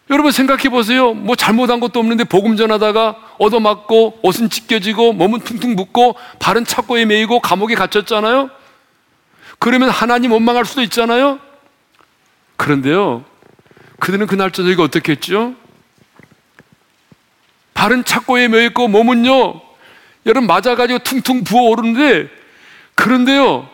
여러분 0.10 0.32
생각해 0.32 0.70
보세요. 0.70 1.14
뭐 1.14 1.36
잘못한 1.36 1.80
것도 1.80 2.00
없는데 2.00 2.26
복음 2.26 2.58
전하다가 2.58 3.36
얻어맞고 3.40 4.20
옷은 4.22 4.50
찢겨지고 4.50 5.14
몸은 5.14 5.40
퉁퉁 5.42 5.76
붓고 5.76 6.16
발은 6.40 6.66
착고에 6.66 7.06
매이고 7.06 7.40
감옥에 7.40 7.74
갇혔잖아요. 7.76 8.50
그러면 9.60 9.90
하나님 9.90 10.34
원망할 10.34 10.66
수도 10.66 10.82
있잖아요. 10.82 11.40
그런데요, 12.58 13.24
그들은 14.00 14.28
그날 14.28 14.52
저녁에 14.52 14.76
어떻게 14.82 15.14
했죠? 15.14 15.56
발은 17.74 18.04
착고에 18.04 18.50
매있고 18.50 18.90
몸은요, 18.90 19.62
여러분 20.26 20.48
맞아가지고 20.48 21.00
퉁퉁 21.00 21.44
부어오르는데, 21.44 22.30
그런데요, 22.96 23.70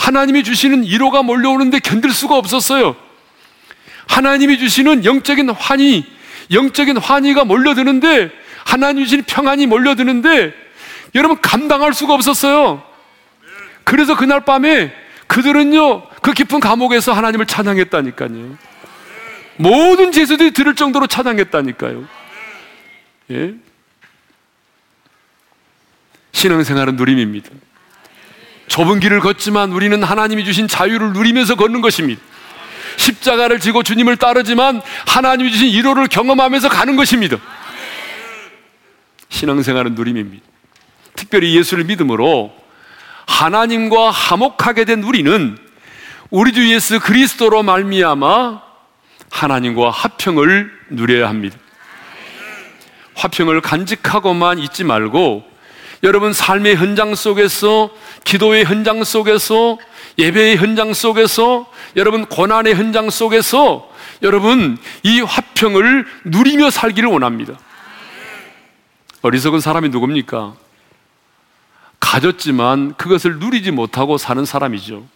하나님이 0.00 0.44
주시는 0.44 0.84
위로가 0.84 1.22
몰려오는데 1.22 1.78
견딜 1.80 2.10
수가 2.10 2.36
없었어요. 2.36 2.96
하나님이 4.08 4.58
주시는 4.58 5.04
영적인 5.04 5.50
환희, 5.50 6.06
영적인 6.50 6.96
환희가 6.96 7.44
몰려드는데, 7.44 8.30
하나님이 8.64 9.04
주시는 9.04 9.24
평안이 9.24 9.66
몰려드는데, 9.66 10.54
여러분 11.14 11.38
감당할 11.42 11.92
수가 11.92 12.14
없었어요. 12.14 12.82
그래서 13.84 14.16
그날 14.16 14.40
밤에 14.40 14.90
그들은요, 15.26 16.08
그 16.22 16.32
깊은 16.32 16.60
감옥에서 16.60 17.12
하나님을 17.12 17.44
찬양했다니까요. 17.44 18.56
모든 19.58 20.12
제수들이 20.12 20.52
들을 20.52 20.74
정도로 20.74 21.08
찬양했다니까요. 21.08 22.08
예? 23.32 23.54
신앙생활은 26.32 26.96
누림입니다. 26.96 27.50
좁은 28.70 29.00
길을 29.00 29.18
걷지만 29.18 29.72
우리는 29.72 30.00
하나님이 30.00 30.44
주신 30.44 30.68
자유를 30.68 31.12
누리면서 31.12 31.56
걷는 31.56 31.80
것입니다. 31.80 32.22
십자가를 32.96 33.58
지고 33.58 33.82
주님을 33.82 34.16
따르지만 34.16 34.80
하나님이 35.08 35.50
주신 35.50 35.68
이로를 35.68 36.06
경험하면서 36.06 36.68
가는 36.68 36.94
것입니다. 36.94 37.36
신앙생활은 39.28 39.96
누림입니다. 39.96 40.44
특별히 41.16 41.56
예수를 41.56 41.82
믿음으로 41.84 42.54
하나님과 43.26 44.12
화목하게 44.12 44.84
된 44.84 45.02
우리는 45.02 45.58
우리 46.30 46.52
주 46.52 46.72
예수 46.72 47.00
그리스도로 47.00 47.64
말미암아 47.64 48.62
하나님과 49.30 49.90
화평을 49.90 50.70
누려야 50.90 51.28
합니다. 51.28 51.58
화평을 53.14 53.62
간직하고만 53.62 54.60
있지 54.60 54.84
말고 54.84 55.50
여러분 56.02 56.32
삶의 56.32 56.76
현장 56.76 57.14
속에서 57.14 57.90
기도의 58.24 58.64
현장 58.64 59.04
속에서 59.04 59.78
예배의 60.18 60.56
현장 60.58 60.92
속에서 60.92 61.70
여러분 61.96 62.26
고난의 62.26 62.74
현장 62.74 63.10
속에서 63.10 63.90
여러분 64.22 64.76
이 65.02 65.20
화평을 65.20 66.06
누리며 66.24 66.70
살기를 66.70 67.08
원합니다. 67.08 67.54
어리석은 69.22 69.60
사람이 69.60 69.88
누굽니까? 69.90 70.54
가졌지만 71.98 72.94
그것을 72.94 73.38
누리지 73.38 73.70
못하고 73.70 74.18
사는 74.18 74.44
사람이죠. 74.44 75.06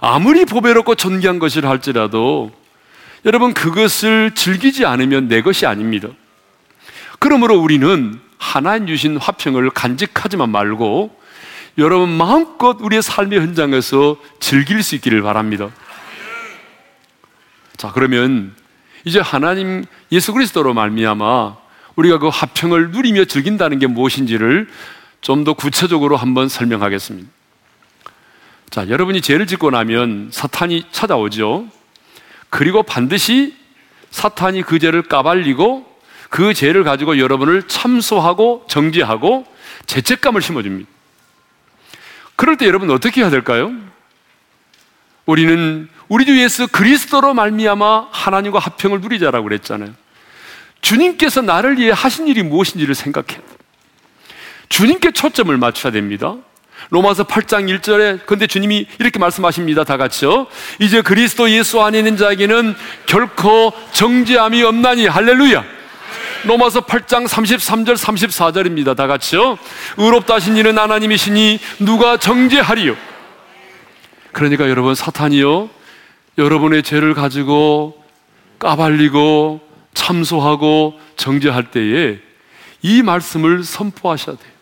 아무리 0.00 0.44
보배롭고 0.44 0.94
존귀한 0.96 1.38
것이라 1.38 1.68
할지라도 1.68 2.52
여러분 3.24 3.54
그것을 3.54 4.32
즐기지 4.34 4.84
않으면 4.84 5.28
내 5.28 5.40
것이 5.40 5.64
아닙니다. 5.64 6.08
그러므로 7.18 7.58
우리는 7.58 8.20
하나님 8.44 8.86
주신 8.86 9.16
화평을 9.16 9.70
간직하지만 9.70 10.50
말고 10.50 11.18
여러분 11.78 12.10
마음껏 12.10 12.76
우리의 12.78 13.02
삶의 13.02 13.40
현장에서 13.40 14.16
즐길 14.38 14.82
수 14.82 14.94
있기를 14.96 15.22
바랍니다. 15.22 15.70
자, 17.76 17.90
그러면 17.92 18.54
이제 19.04 19.18
하나님 19.18 19.84
예수 20.12 20.32
그리스도로 20.34 20.74
말미암아 20.74 21.56
우리가 21.96 22.18
그 22.18 22.28
화평을 22.28 22.90
누리며 22.90 23.24
즐긴다는 23.24 23.78
게 23.78 23.86
무엇인지를 23.86 24.68
좀 25.20 25.44
더 25.44 25.54
구체적으로 25.54 26.16
한번 26.18 26.50
설명하겠습니다. 26.50 27.28
자, 28.68 28.88
여러분이 28.88 29.22
죄를 29.22 29.46
짓고 29.46 29.70
나면 29.70 30.28
사탄이 30.30 30.84
찾아오죠. 30.92 31.66
그리고 32.50 32.82
반드시 32.82 33.56
사탄이 34.10 34.62
그 34.62 34.78
죄를 34.78 35.02
까발리고 35.02 35.93
그 36.34 36.52
죄를 36.52 36.82
가지고 36.82 37.20
여러분을 37.20 37.62
참소하고 37.68 38.64
정죄하고 38.68 39.46
죄책감을 39.86 40.42
심어줍니다. 40.42 40.90
그럴 42.34 42.56
때 42.56 42.66
여러분 42.66 42.90
어떻게 42.90 43.20
해야 43.20 43.30
될까요? 43.30 43.72
우리는 45.26 45.88
우리 46.08 46.24
주 46.26 46.36
예수 46.42 46.66
그리스도로 46.66 47.34
말미암아 47.34 48.08
하나님과 48.10 48.58
합평을 48.58 49.00
누리자라고 49.00 49.44
그랬잖아요. 49.44 49.94
주님께서 50.80 51.40
나를 51.40 51.78
위해 51.78 51.92
하신 51.94 52.26
일이 52.26 52.42
무엇인지를 52.42 52.96
생각해야 52.96 53.38
돼. 53.38 53.46
주님께 54.70 55.12
초점을 55.12 55.56
맞춰야 55.56 55.92
됩니다. 55.92 56.34
로마서 56.90 57.28
8장 57.28 57.72
1절에 57.78 58.26
근데 58.26 58.48
주님이 58.48 58.88
이렇게 58.98 59.20
말씀하십니다. 59.20 59.84
다 59.84 59.96
같이요. 59.96 60.48
이제 60.80 61.00
그리스도 61.00 61.48
예수 61.48 61.80
안에 61.80 61.98
있는 61.98 62.16
자에게는 62.16 62.74
결코 63.06 63.72
정죄함이 63.92 64.64
없나니 64.64 65.06
할렐루야. 65.06 65.83
로마서 66.44 66.82
8장 66.82 67.26
33절 67.26 67.96
34절입니다. 67.96 68.96
다 68.96 69.06
같이요. 69.06 69.58
의롭다 69.96 70.34
하신 70.34 70.56
이는 70.56 70.78
하나님이시니 70.78 71.58
누가 71.80 72.16
정죄하리요. 72.16 72.96
그러니까 74.32 74.68
여러분 74.68 74.94
사탄이요. 74.94 75.70
여러분의 76.36 76.82
죄를 76.82 77.14
가지고 77.14 78.02
까발리고 78.58 79.60
참소하고 79.94 80.98
정죄할 81.16 81.70
때에 81.70 82.18
이 82.82 83.02
말씀을 83.02 83.64
선포하셔야 83.64 84.36
돼요. 84.36 84.52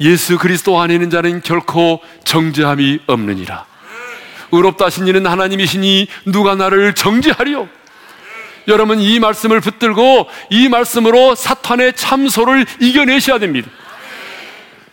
예수 0.00 0.38
그리스도 0.38 0.80
안에 0.80 0.94
있는 0.94 1.10
자는 1.10 1.42
결코 1.42 2.00
정죄함이 2.24 3.00
없느니라. 3.06 3.66
의롭다 4.52 4.86
하신 4.86 5.08
이는 5.08 5.26
하나님이시니 5.26 6.08
누가 6.26 6.54
나를 6.54 6.94
정죄하리요? 6.94 7.68
여러분 8.68 9.00
이 9.00 9.18
말씀을 9.18 9.60
붙들고 9.60 10.28
이 10.50 10.68
말씀으로 10.68 11.34
사탄의 11.34 11.94
참소를 11.94 12.66
이겨내셔야 12.80 13.38
됩니다. 13.38 13.70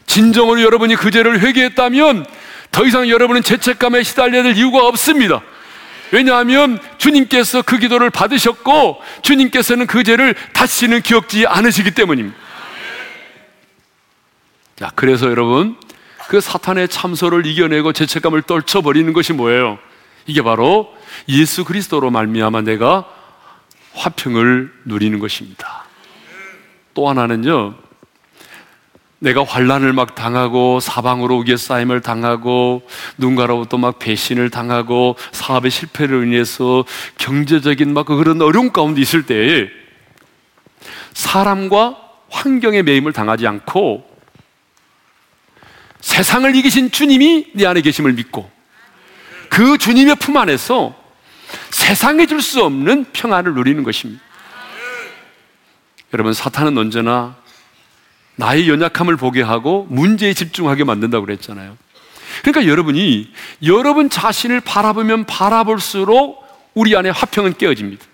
진정으로 0.05 0.61
여러분이 0.61 0.95
그 0.95 1.09
죄를 1.11 1.39
회개했다면 1.39 2.25
더 2.71 2.85
이상 2.85 3.09
여러분은 3.09 3.43
죄책감에 3.43 4.03
시달려야 4.03 4.43
될 4.43 4.57
이유가 4.57 4.85
없습니다. 4.87 5.41
왜냐하면 6.11 6.79
주님께서 6.97 7.61
그 7.61 7.77
기도를 7.77 8.09
받으셨고 8.09 9.01
주님께서는 9.21 9.87
그 9.87 10.03
죄를 10.03 10.35
다시는 10.53 11.01
기억지 11.01 11.47
않으시기 11.47 11.91
때문입니다. 11.91 12.37
자, 14.77 14.91
그래서 14.95 15.29
여러분 15.29 15.77
그 16.27 16.41
사탄의 16.41 16.89
참소를 16.89 17.45
이겨내고 17.45 17.93
죄책감을 17.93 18.41
떨쳐버리는 18.43 19.13
것이 19.13 19.31
뭐예요? 19.33 19.79
이게 20.27 20.41
바로 20.41 20.93
예수 21.29 21.63
그리스도로 21.63 22.11
말미암아 22.11 22.61
내가 22.61 23.05
화평을 23.93 24.71
누리는 24.85 25.19
것입니다. 25.19 25.85
또 26.93 27.09
하나는요. 27.09 27.75
내가 29.19 29.43
환란을 29.43 29.93
막 29.93 30.15
당하고 30.15 30.79
사방으로 30.79 31.37
우겨 31.37 31.55
쌓임을 31.55 32.01
당하고 32.01 32.81
누군가로부터 33.17 33.77
막 33.77 33.99
배신을 33.99 34.49
당하고 34.49 35.15
사업의 35.31 35.69
실패를 35.69 36.25
인해서 36.25 36.83
경제적인 37.19 37.93
막 37.93 38.07
그런 38.07 38.41
어려움 38.41 38.71
가운데 38.71 38.99
있을 38.99 39.27
때 39.27 39.69
사람과 41.13 41.97
환경의 42.31 42.81
매임을 42.81 43.13
당하지 43.13 43.45
않고 43.45 44.09
세상을 45.99 46.55
이기신 46.55 46.89
주님이 46.89 47.51
네 47.53 47.67
안에 47.67 47.81
계심을 47.81 48.13
믿고 48.13 48.49
그 49.49 49.77
주님의 49.77 50.15
품 50.15 50.37
안에서 50.37 50.95
세상에 51.69 52.25
줄 52.25 52.41
수 52.41 52.63
없는 52.63 53.05
평안을 53.13 53.53
누리는 53.53 53.83
것입니다. 53.83 54.21
여러분, 56.13 56.33
사탄은 56.33 56.77
언제나 56.77 57.35
나의 58.35 58.67
연약함을 58.69 59.17
보게 59.17 59.41
하고 59.41 59.87
문제에 59.89 60.33
집중하게 60.33 60.83
만든다고 60.83 61.25
그랬잖아요. 61.25 61.77
그러니까 62.43 62.65
여러분이 62.69 63.31
여러분 63.65 64.09
자신을 64.09 64.61
바라보면 64.61 65.25
바라볼수록 65.25 66.43
우리 66.73 66.95
안에 66.95 67.09
화평은 67.09 67.57
깨어집니다. 67.57 68.05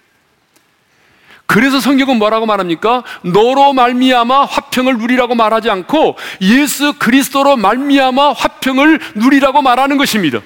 그래서 1.46 1.80
성경은 1.80 2.20
뭐라고 2.20 2.46
말합니까? 2.46 3.04
너로 3.22 3.72
말미암아 3.74 4.46
화평을 4.46 4.98
누리라고 4.98 5.34
말하지 5.36 5.70
않고 5.70 6.18
예수 6.42 6.94
그리스도로 7.00 7.56
말미암아 7.56 8.34
화평을 8.34 9.00
누리라고 9.16 9.62
말하는 9.62 9.98
것입니다. 9.98 10.42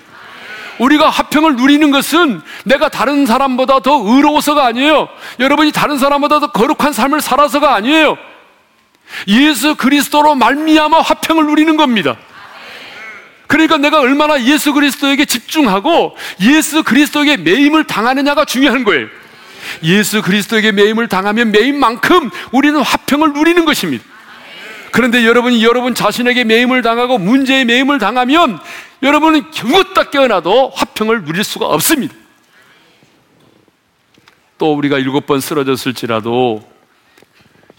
우리가 0.82 1.12
화평을 1.12 1.58
누리는 1.58 1.92
것은 1.92 2.42
내가 2.66 2.90
다른 2.90 3.28
사람보다 3.28 3.82
더 3.82 4.02
의로워서가 4.04 4.66
아니에요. 4.66 5.10
여러분이 5.40 5.72
다른 5.72 6.00
사람보다 6.00 6.40
더 6.40 6.52
거룩한 6.52 6.92
삶을 6.92 7.22
살아서가 7.22 7.76
아니에요. 7.76 8.18
예수 9.28 9.76
그리스도로 9.76 10.34
말미암아 10.36 11.02
화평을 11.02 11.46
누리는 11.46 11.78
겁니다. 11.78 12.18
그러니까 13.46 13.78
내가 13.78 14.00
얼마나 14.00 14.42
예수 14.42 14.74
그리스도에게 14.74 15.26
집중하고 15.26 16.16
예수 16.42 16.82
그리스도에게 16.82 17.38
매임을 17.38 17.84
당하느냐가 17.84 18.46
중요한 18.46 18.84
거예요. 18.84 19.08
예수 19.84 20.24
그리스도에게 20.24 20.72
매임을 20.72 21.08
당하면 21.10 21.52
매임만큼 21.52 22.32
우리는 22.52 22.82
화평을 22.82 23.34
누리는 23.34 23.66
것입니다. 23.66 24.04
그런데 24.92 25.26
여러분이 25.26 25.64
여러분 25.64 25.96
자신에게 25.96 26.44
매임을 26.44 26.82
당하고 26.82 27.18
문제에 27.18 27.64
매임을 27.66 27.98
당하면 28.00 28.60
여러분은 29.02 29.52
경우다 29.52 30.10
깨어나도 30.10 30.72
화평을 30.76 31.26
누릴 31.26 31.44
수가 31.44 31.68
없습니다. 31.68 32.14
또 34.58 34.74
우리가 34.76 35.00
일곱 35.00 35.26
번 35.26 35.40
쓰러졌을지라도 35.40 36.70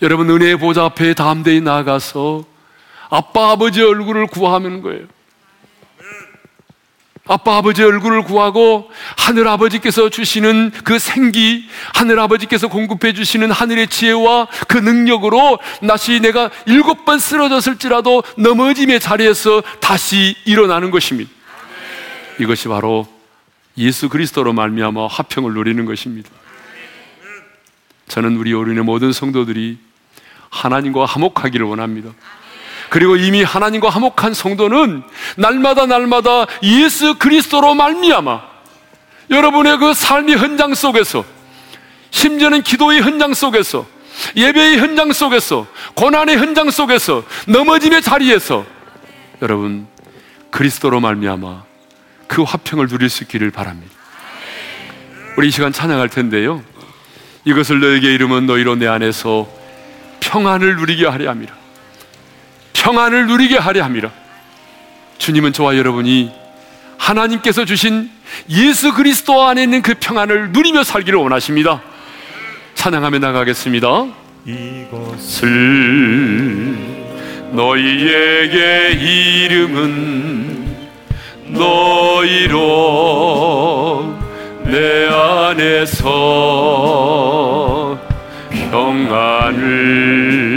여러분 0.01 0.29
은혜의 0.31 0.57
보좌 0.57 0.85
앞에 0.87 1.15
담대히 1.15 1.61
나가서 1.61 2.45
아빠 3.09 3.53
아버지 3.53 3.83
얼굴을 3.83 4.27
구하는 4.27 4.83
거예요. 4.83 5.07
아빠 7.29 7.59
아버지 7.59 7.85
얼굴을 7.85 8.25
구하고 8.25 8.91
하늘 9.17 9.47
아버지께서 9.47 10.11
주시는 10.11 10.73
그 10.83 10.99
생기, 10.99 11.69
하늘 11.95 12.19
아버지께서 12.19 12.67
공급해 12.67 13.13
주시는 13.13 13.53
하늘의 13.53 13.89
지혜와 13.89 14.49
그 14.67 14.79
능력으로 14.79 15.61
다시 15.87 16.19
내가 16.19 16.51
일곱 16.67 17.05
번 17.05 17.21
쓰러졌을지라도 17.21 18.25
넘어짐의 18.39 18.99
자리에서 18.99 19.63
다시 19.81 20.35
일어나는 20.45 20.91
것입니다. 20.91 21.31
이것이 22.41 22.67
바로 22.67 23.07
예수 23.79 24.09
그리스도로 24.09 24.53
말미암아 24.53 25.07
화평을 25.07 25.55
누리는 25.55 25.85
것입니다. 25.85 26.29
저는 28.09 28.37
우리 28.37 28.53
어린의 28.53 28.83
모든 28.83 29.13
성도들이 29.13 29.79
하나님과 30.51 31.07
화목하기를 31.07 31.65
원합니다. 31.65 32.11
그리고 32.93 33.17
이미 33.17 33.43
하나님과 33.43 33.89
화목한 33.89 34.35
성도는 34.35 35.03
날마다 35.39 35.87
날마다 35.87 36.45
예수 36.63 37.15
그리스도로 37.15 37.75
말미암아 37.75 38.43
여러분의 39.31 39.79
그 39.79 39.95
삶의 39.95 40.37
현장 40.37 40.75
속에서 40.75 41.25
심지어는 42.11 42.63
기도의 42.63 43.01
현장 43.01 43.33
속에서 43.33 43.87
예배의 44.37 44.77
현장 44.77 45.11
속에서 45.11 45.67
고난의 45.95 46.37
현장 46.37 46.71
속에서 46.71 47.25
넘어짐의 47.49 48.03
자리에서 48.03 48.67
여러분 49.41 49.87
그리스도로 50.51 51.01
말미암아 51.01 51.63
그 52.27 52.43
화평을 52.43 52.89
누릴 52.89 53.09
수 53.09 53.25
있기를 53.25 53.53
바랍니다. 53.53 53.95
우리 55.39 55.49
이 55.49 55.51
시간 55.51 55.73
찬양할 55.73 56.11
텐데요. 56.11 56.63
이것을 57.47 57.81
너에게 57.81 58.13
이름은 58.13 58.45
너희로 58.45 58.75
내 58.75 58.87
안에서 58.87 59.49
평안을 60.21 60.77
누리게 60.77 61.07
하려 61.07 61.31
함이라. 61.31 61.62
평안을 62.83 63.27
누리게 63.29 63.57
하려 63.59 63.85
함이라. 63.85 64.11
주님은 65.19 65.53
저와 65.53 65.77
여러분이 65.77 66.33
하나님께서 66.99 67.65
주신 67.65 68.11
예수 68.51 68.93
그리스도 68.93 69.45
안에 69.45 69.63
있는 69.63 69.83
그 69.83 69.95
평안을 70.01 70.51
누리며 70.51 70.83
살기를 70.83 71.17
원하십니다. 71.21 71.81
찬양하며 72.75 73.21
나가겠습니다. 73.21 74.07
이것을 74.47 75.47
너희에게 77.53 78.99
이름은 79.01 80.67
너희로 81.51 82.59
내 84.65 85.07
안에서 85.07 86.03
평안을 88.71 90.52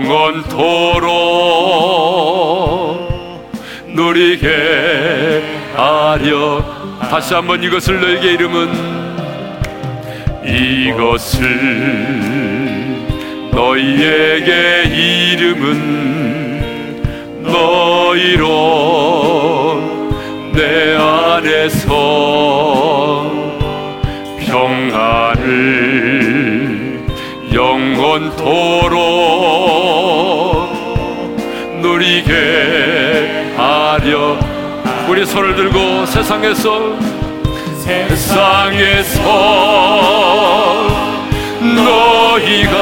영원토록 0.00 1.10
누리게 3.88 5.42
하려. 5.74 6.64
다시 7.10 7.34
한번 7.34 7.62
이것을 7.62 8.00
너에게 8.00 8.32
이름은 8.32 8.70
이것을 10.44 11.46
너희에게 13.52 14.84
이름은 15.34 16.00
너희로 17.42 18.50
내 20.54 20.96
안에서 20.96 21.90
평안을 24.46 25.50
영원토록 27.52 29.19
손을 35.30 35.54
들고 35.54 36.06
세상에서 36.06 36.96
세상에서 37.84 39.22
너희가 41.62 42.76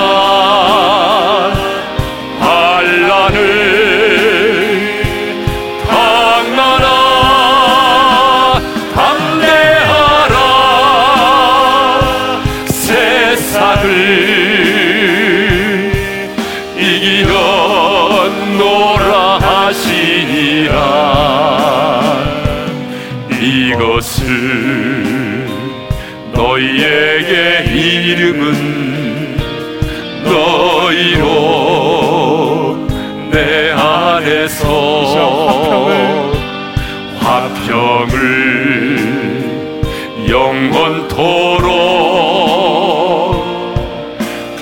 영원토록 40.88 41.68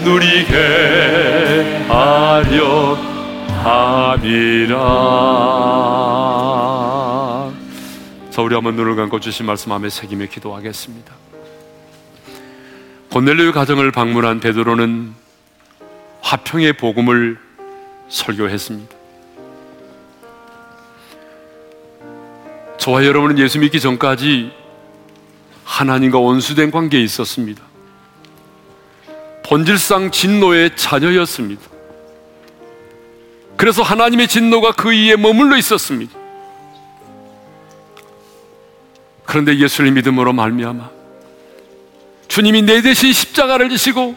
누리게 0.02 1.84
하려 1.88 2.94
함이라 3.62 4.76
자 8.30 8.42
우리 8.42 8.54
한번 8.54 8.74
눈을 8.74 8.96
감고 8.96 9.20
주신 9.20 9.46
말씀 9.46 9.70
마음에 9.70 9.88
새기며 9.88 10.26
기도하겠습니다 10.26 11.14
고넬료 13.10 13.52
가정을 13.52 13.92
방문한 13.92 14.40
베드로는 14.40 15.14
화평의 16.20 16.74
복음을 16.74 17.38
설교했습니다. 18.08 18.94
저와 22.76 23.06
여러분은 23.06 23.38
예수 23.38 23.58
믿기 23.58 23.80
전까지 23.80 24.52
하나님과 25.66 26.18
원수된 26.18 26.70
관계에 26.70 27.02
있었습니다. 27.02 27.62
본질상 29.44 30.12
진노의 30.12 30.76
자녀였습니다. 30.76 31.62
그래서 33.56 33.82
하나님의 33.82 34.28
진노가 34.28 34.72
그 34.72 34.90
위에 34.90 35.16
머물러 35.16 35.56
있었습니다. 35.56 36.16
그런데 39.24 39.58
예수를 39.58 39.90
믿음으로 39.90 40.32
말미암아 40.32 40.88
주님이 42.28 42.62
내 42.62 42.80
대신 42.80 43.12
십자가를 43.12 43.68
지시고 43.70 44.14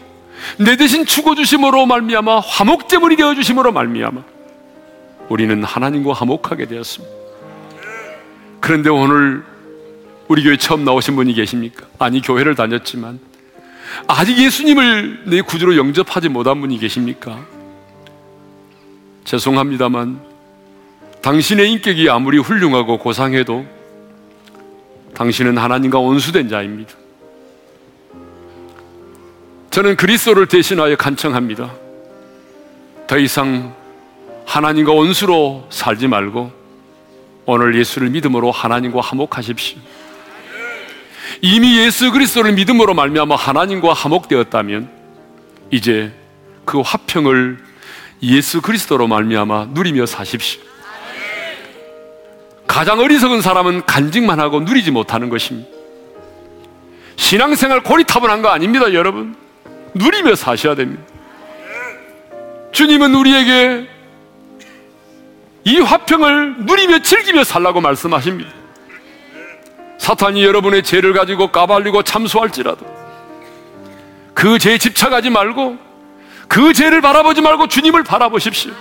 내 0.58 0.76
대신 0.76 1.04
죽어 1.04 1.34
주심으로 1.34 1.86
말미암아 1.86 2.40
화목 2.40 2.88
제물이 2.88 3.16
되어 3.16 3.34
주심으로 3.34 3.72
말미암아 3.72 4.22
우리는 5.28 5.64
하나님과 5.64 6.12
화목하게 6.12 6.66
되었습니다. 6.66 7.14
그런데 8.60 8.88
오늘 8.88 9.49
우리 10.30 10.44
교회 10.44 10.56
처음 10.56 10.84
나오신 10.84 11.16
분이 11.16 11.34
계십니까? 11.34 11.86
아니 11.98 12.20
교회를 12.22 12.54
다녔지만 12.54 13.18
아직 14.06 14.38
예수님을 14.38 15.24
내 15.24 15.40
구주로 15.40 15.76
영접하지 15.76 16.28
못한 16.28 16.60
분이 16.60 16.78
계십니까? 16.78 17.44
죄송합니다만 19.24 20.20
당신의 21.20 21.72
인격이 21.72 22.08
아무리 22.08 22.38
훌륭하고 22.38 23.00
고상해도 23.00 23.66
당신은 25.14 25.58
하나님과 25.58 25.98
원수된 25.98 26.48
자입니다. 26.48 26.94
저는 29.72 29.96
그리스도를 29.96 30.46
대신하여 30.46 30.94
간청합니다. 30.94 31.74
더 33.08 33.18
이상 33.18 33.74
하나님과 34.46 34.92
원수로 34.92 35.66
살지 35.70 36.06
말고 36.06 36.52
오늘 37.46 37.76
예수를 37.76 38.10
믿음으로 38.10 38.52
하나님과 38.52 39.00
화목하십시오. 39.00 39.80
이미 41.42 41.78
예수 41.78 42.12
그리스도를 42.12 42.52
믿음으로 42.52 42.94
말미암아 42.94 43.34
하나님과 43.34 43.92
화목되었다면 43.92 44.90
이제 45.70 46.12
그 46.64 46.80
화평을 46.80 47.58
예수 48.22 48.60
그리스도로 48.60 49.06
말미암아 49.06 49.68
누리며 49.70 50.06
사십시오. 50.06 50.60
가장 52.66 53.00
어리석은 53.00 53.40
사람은 53.40 53.86
간직만 53.86 54.38
하고 54.38 54.60
누리지 54.60 54.90
못하는 54.90 55.28
것입니다. 55.28 55.68
신앙생활 57.16 57.82
고리타분한 57.82 58.42
거 58.42 58.48
아닙니다, 58.48 58.92
여러분. 58.92 59.34
누리며 59.94 60.34
사셔야 60.34 60.74
됩니다. 60.74 61.02
주님은 62.72 63.14
우리에게 63.14 63.88
이 65.64 65.78
화평을 65.80 66.64
누리며 66.64 67.00
즐기며 67.00 67.44
살라고 67.44 67.80
말씀하십니다. 67.80 68.59
사탄이 70.00 70.42
여러분의 70.42 70.82
죄를 70.82 71.12
가지고 71.12 71.48
까발리고 71.52 72.02
참수할지라도 72.02 72.86
그 74.32 74.58
죄에 74.58 74.78
집착하지 74.78 75.28
말고 75.28 75.76
그 76.48 76.72
죄를 76.72 77.02
바라보지 77.02 77.42
말고 77.42 77.68
주님을 77.68 78.02
바라보십시오. 78.04 78.72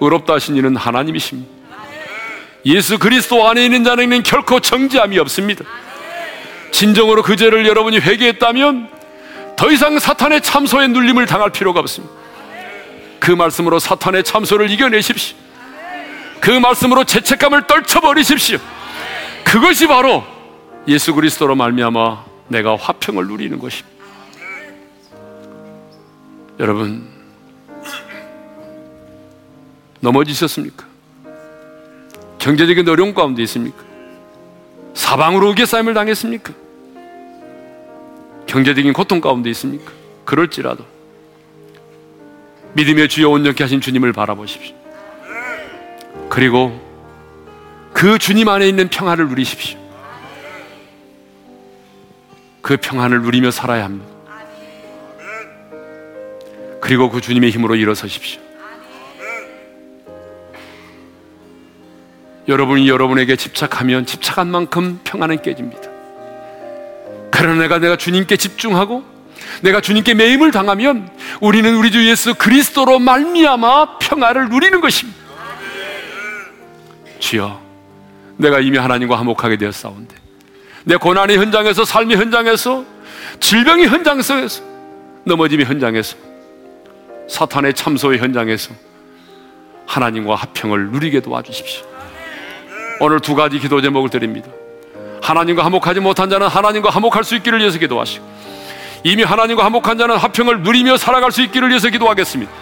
의롭다 0.00 0.34
하신 0.34 0.56
이는 0.56 0.76
하나님이십니다. 0.76 1.50
예수 2.66 2.98
그리스도 3.00 3.48
안에 3.48 3.64
있는 3.64 3.82
자는 3.82 4.22
결코 4.22 4.60
정지함이 4.60 5.18
없습니다. 5.18 5.64
진정으로 6.70 7.22
그 7.24 7.34
죄를 7.34 7.66
여러분이 7.66 7.98
회개했다면 7.98 8.88
더 9.56 9.72
이상 9.72 9.98
사탄의 9.98 10.42
참소에 10.42 10.86
눌림을 10.86 11.26
당할 11.26 11.50
필요가 11.50 11.80
없습니다. 11.80 12.14
그 13.18 13.32
말씀으로 13.32 13.80
사탄의 13.80 14.22
참소를 14.22 14.70
이겨내십시오. 14.70 15.36
그 16.40 16.50
말씀으로 16.52 17.02
죄책감을 17.02 17.66
떨쳐버리십시오. 17.66 18.58
그것이 19.44 19.86
바로 19.86 20.24
예수 20.88 21.14
그리스도로 21.14 21.54
말미암아 21.54 22.24
내가 22.48 22.76
화평을 22.76 23.26
누리는 23.26 23.58
것입니다. 23.58 23.94
여러분, 26.58 27.08
넘어지셨습니까? 30.00 30.86
경제적인 32.38 32.88
어려움 32.88 33.14
가운데 33.14 33.42
있습니까? 33.44 33.82
사방으로 34.92 35.50
우겨싸임을 35.50 35.94
당했습니까? 35.94 36.52
경제적인 38.46 38.92
고통 38.92 39.20
가운데 39.20 39.50
있습니까? 39.50 39.90
그럴지라도 40.24 40.84
믿음의 42.74 43.08
주여 43.08 43.30
온전케 43.30 43.64
하신 43.64 43.80
주님을 43.80 44.12
바라보십시오. 44.12 44.76
그리고 46.28 46.83
그 47.94 48.18
주님 48.18 48.48
안에 48.48 48.68
있는 48.68 48.88
평안을 48.88 49.28
누리십시오. 49.28 49.78
그 52.60 52.76
평안을 52.76 53.22
누리며 53.22 53.50
살아야 53.50 53.84
합니다. 53.84 54.12
그리고 56.82 57.08
그 57.08 57.22
주님의 57.22 57.50
힘으로 57.50 57.76
일어서십시오. 57.76 58.42
여러분이 62.46 62.86
여러분에게 62.88 63.36
집착하면 63.36 64.04
집착한 64.04 64.48
만큼 64.48 65.00
평안은 65.04 65.40
깨집니다. 65.40 65.88
그러나 67.30 67.62
내가 67.62 67.78
내가 67.78 67.96
주님께 67.96 68.36
집중하고 68.36 69.02
내가 69.62 69.80
주님께 69.80 70.12
매임을 70.12 70.50
당하면 70.50 71.08
우리는 71.40 71.74
우리 71.74 71.90
주 71.90 72.06
예수 72.06 72.34
그리스도로 72.34 72.98
말미암아 72.98 73.98
평화를 73.98 74.50
누리는 74.50 74.80
것입니다. 74.80 75.18
주여, 77.18 77.63
내가 78.36 78.60
이미 78.60 78.78
하나님과 78.78 79.18
화목하게 79.18 79.56
되었사온데 79.56 80.14
내 80.84 80.96
고난의 80.96 81.38
현장에서 81.38 81.84
삶의 81.84 82.16
현장에서 82.16 82.84
질병의 83.40 83.88
현장에서 83.88 84.62
넘어짐의 85.24 85.66
현장에서 85.66 86.16
사탄의 87.28 87.74
참소의 87.74 88.18
현장에서 88.18 88.74
하나님과 89.86 90.34
화평을 90.34 90.90
누리게 90.90 91.20
도와주십시오. 91.20 91.86
오늘 93.00 93.20
두 93.20 93.34
가지 93.34 93.58
기도 93.58 93.80
제목을 93.80 94.10
드립니다. 94.10 94.48
하나님과 95.22 95.64
화목하지 95.64 96.00
못한 96.00 96.28
자는 96.28 96.46
하나님과 96.46 96.90
화목할 96.90 97.24
수 97.24 97.34
있기를 97.36 97.60
위해서 97.60 97.78
기도하시고 97.78 98.24
이미 99.04 99.22
하나님과 99.22 99.64
화목한 99.64 99.98
자는 99.98 100.16
화평을 100.16 100.62
누리며 100.62 100.96
살아갈 100.96 101.32
수 101.32 101.42
있기를 101.42 101.70
위해서 101.70 101.88
기도하겠습니다. 101.88 102.52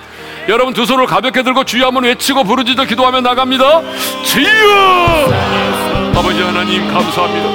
여러분 0.49 0.75
두 0.75 0.85
손을 0.85 1.07
가볍게 1.07 1.43
들고 1.43 1.65
주여 1.65 1.87
한번 1.87 2.05
외치고 2.05 2.43
부르짖어 2.45 2.85
기도하며 2.85 3.21
나갑니다. 3.21 3.81
주여! 4.25 5.31
아버지 6.17 6.43
하나님 6.43 6.87
감사합니다. 6.93 7.49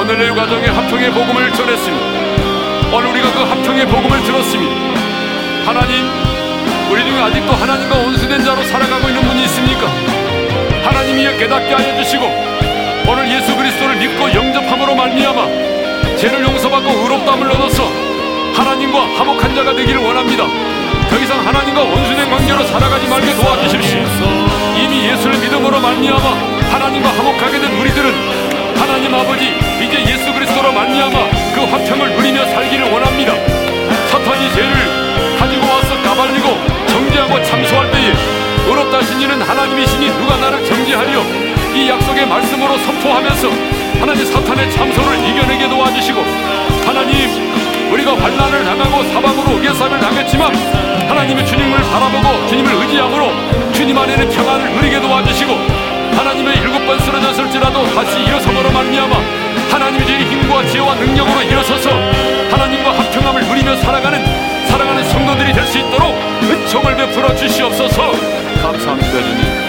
오늘 0.00 0.18
내 0.18 0.30
가정의 0.34 0.68
화평의 0.68 1.10
복음을 1.12 1.52
전했습니다. 1.52 2.06
오늘 2.96 3.10
우리가 3.10 3.32
그 3.32 3.40
화평의 3.40 3.86
복음을 3.86 4.22
들었습니다. 4.22 4.74
하나님, 5.66 6.04
우리 6.90 7.04
중에 7.04 7.20
아직도 7.20 7.52
하나님과 7.52 7.96
원수된 7.96 8.44
자로 8.44 8.62
살아가고 8.64 9.08
있는 9.08 9.22
분이 9.22 9.44
있습니까? 9.44 9.86
하나님이 10.84 11.38
깨닫게 11.38 11.74
하여 11.74 12.02
주시고 12.02 12.24
오늘 13.08 13.30
예수 13.30 13.54
그리스도를 13.54 13.96
믿고 13.96 14.32
영접함으로 14.34 14.94
말미암아 14.94 16.16
죄를 16.16 16.42
용서받고 16.44 16.90
의롭다함을 16.90 17.50
얻어서 17.50 17.84
하나님과 18.54 19.00
화목한 19.16 19.54
자가 19.54 19.74
되기를 19.74 20.00
원합니다. 20.02 20.71
더 21.22 21.24
이상 21.24 21.46
하나님과 21.46 21.84
원수된 21.84 22.28
관계로 22.30 22.64
살아가지 22.66 23.06
말게 23.06 23.32
도와주십시오. 23.36 24.00
이미 24.76 25.06
예수를 25.06 25.38
믿음으로 25.38 25.78
말미암아 25.80 26.28
하나님과 26.72 27.10
화목하게 27.10 27.60
된 27.60 27.78
우리들은 27.78 28.76
하나님 28.76 29.14
아버지 29.14 29.54
이제 29.80 30.02
예수 30.12 30.32
그리스도로 30.34 30.72
말미암아 30.72 31.30
그 31.54 31.60
화평을 31.60 32.16
누리며 32.16 32.44
살기를 32.46 32.90
원합니다. 32.90 33.34
사탄이 34.10 34.52
죄를 34.52 35.38
가지고 35.38 35.64
와서 35.64 36.02
까발리고 36.02 36.88
정죄하고 36.88 37.42
참소할 37.44 37.92
때에 37.92 38.14
의롭다 38.66 38.98
하신 38.98 39.20
이는 39.20 39.40
하나님이시니 39.40 40.08
누가 40.18 40.36
나를 40.38 40.64
정죄하리요 40.64 41.20
이 41.76 41.88
약속의 41.88 42.26
말씀으로 42.26 42.76
선포하면서 42.78 43.48
하나님 44.00 44.26
사탄의 44.26 44.72
참소를 44.72 45.28
이겨내게 45.28 45.68
도와주시고 45.68 46.20
하나님 46.84 47.51
우리가 47.92 48.16
환난을 48.16 48.64
당하고 48.64 49.02
사방으로 49.12 49.56
우겨쌈을 49.58 50.00
당했지만 50.00 50.54
하나님의 51.08 51.46
주님을 51.46 51.76
바라보고 51.78 52.46
주님을 52.48 52.72
의지함으로 52.72 53.72
주님 53.72 53.96
안에는 53.98 54.28
평안을 54.30 54.72
누리게 54.72 55.00
도와주시고 55.00 55.52
하나님의 56.16 56.56
일곱 56.58 56.86
번 56.86 56.98
쓰러졌을지라도 57.00 57.84
다시 57.94 58.20
일어서므로 58.22 58.70
말미암아 58.70 59.14
하나님의 59.70 60.06
주의 60.06 60.24
힘과 60.24 60.66
지혜와 60.66 60.94
능력으로 60.94 61.42
일어서서 61.42 61.90
하나님과 62.50 62.98
합평함을 62.98 63.46
누리며 63.46 63.76
살아가는 63.76 64.24
사랑하는 64.68 65.04
성도들이 65.10 65.52
될 65.52 65.66
수 65.66 65.78
있도록 65.78 66.14
은총을 66.42 66.96
베풀어 66.96 67.34
주시옵소서. 67.36 68.12
감사합니다 68.62 69.10
주님. 69.10 69.62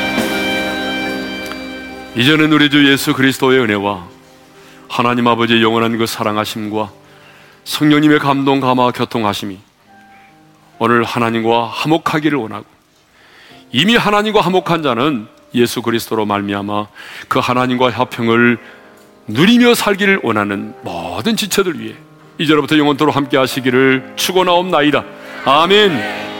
이제는 2.15 2.51
우리 2.53 2.69
주 2.69 2.89
예수 2.89 3.13
그리스도의 3.13 3.59
은혜와 3.61 4.03
하나님 4.89 5.27
아버지의 5.27 5.61
영원한 5.63 5.97
그 5.97 6.05
사랑하심과 6.05 6.89
성령님의 7.63 8.19
감동 8.19 8.59
감화 8.59 8.91
교통하심이 8.91 9.57
오늘 10.79 11.03
하나님과 11.03 11.67
화목하기를 11.67 12.37
원하고 12.37 12.65
이미 13.71 13.95
하나님과 13.95 14.41
화목한 14.41 14.83
자는 14.83 15.27
예수 15.55 15.81
그리스도로 15.81 16.25
말미암아 16.25 16.87
그 17.27 17.39
하나님과 17.39 17.91
화평을 17.91 18.57
누리며 19.27 19.75
살기를 19.75 20.21
원하는 20.23 20.73
모든 20.83 21.35
지체들 21.35 21.79
위해 21.79 21.95
이제로부터 22.37 22.77
영원토록 22.77 23.15
함께 23.15 23.37
하시기를 23.37 24.13
축원하옵나이다. 24.15 25.03
아멘. 25.45 26.32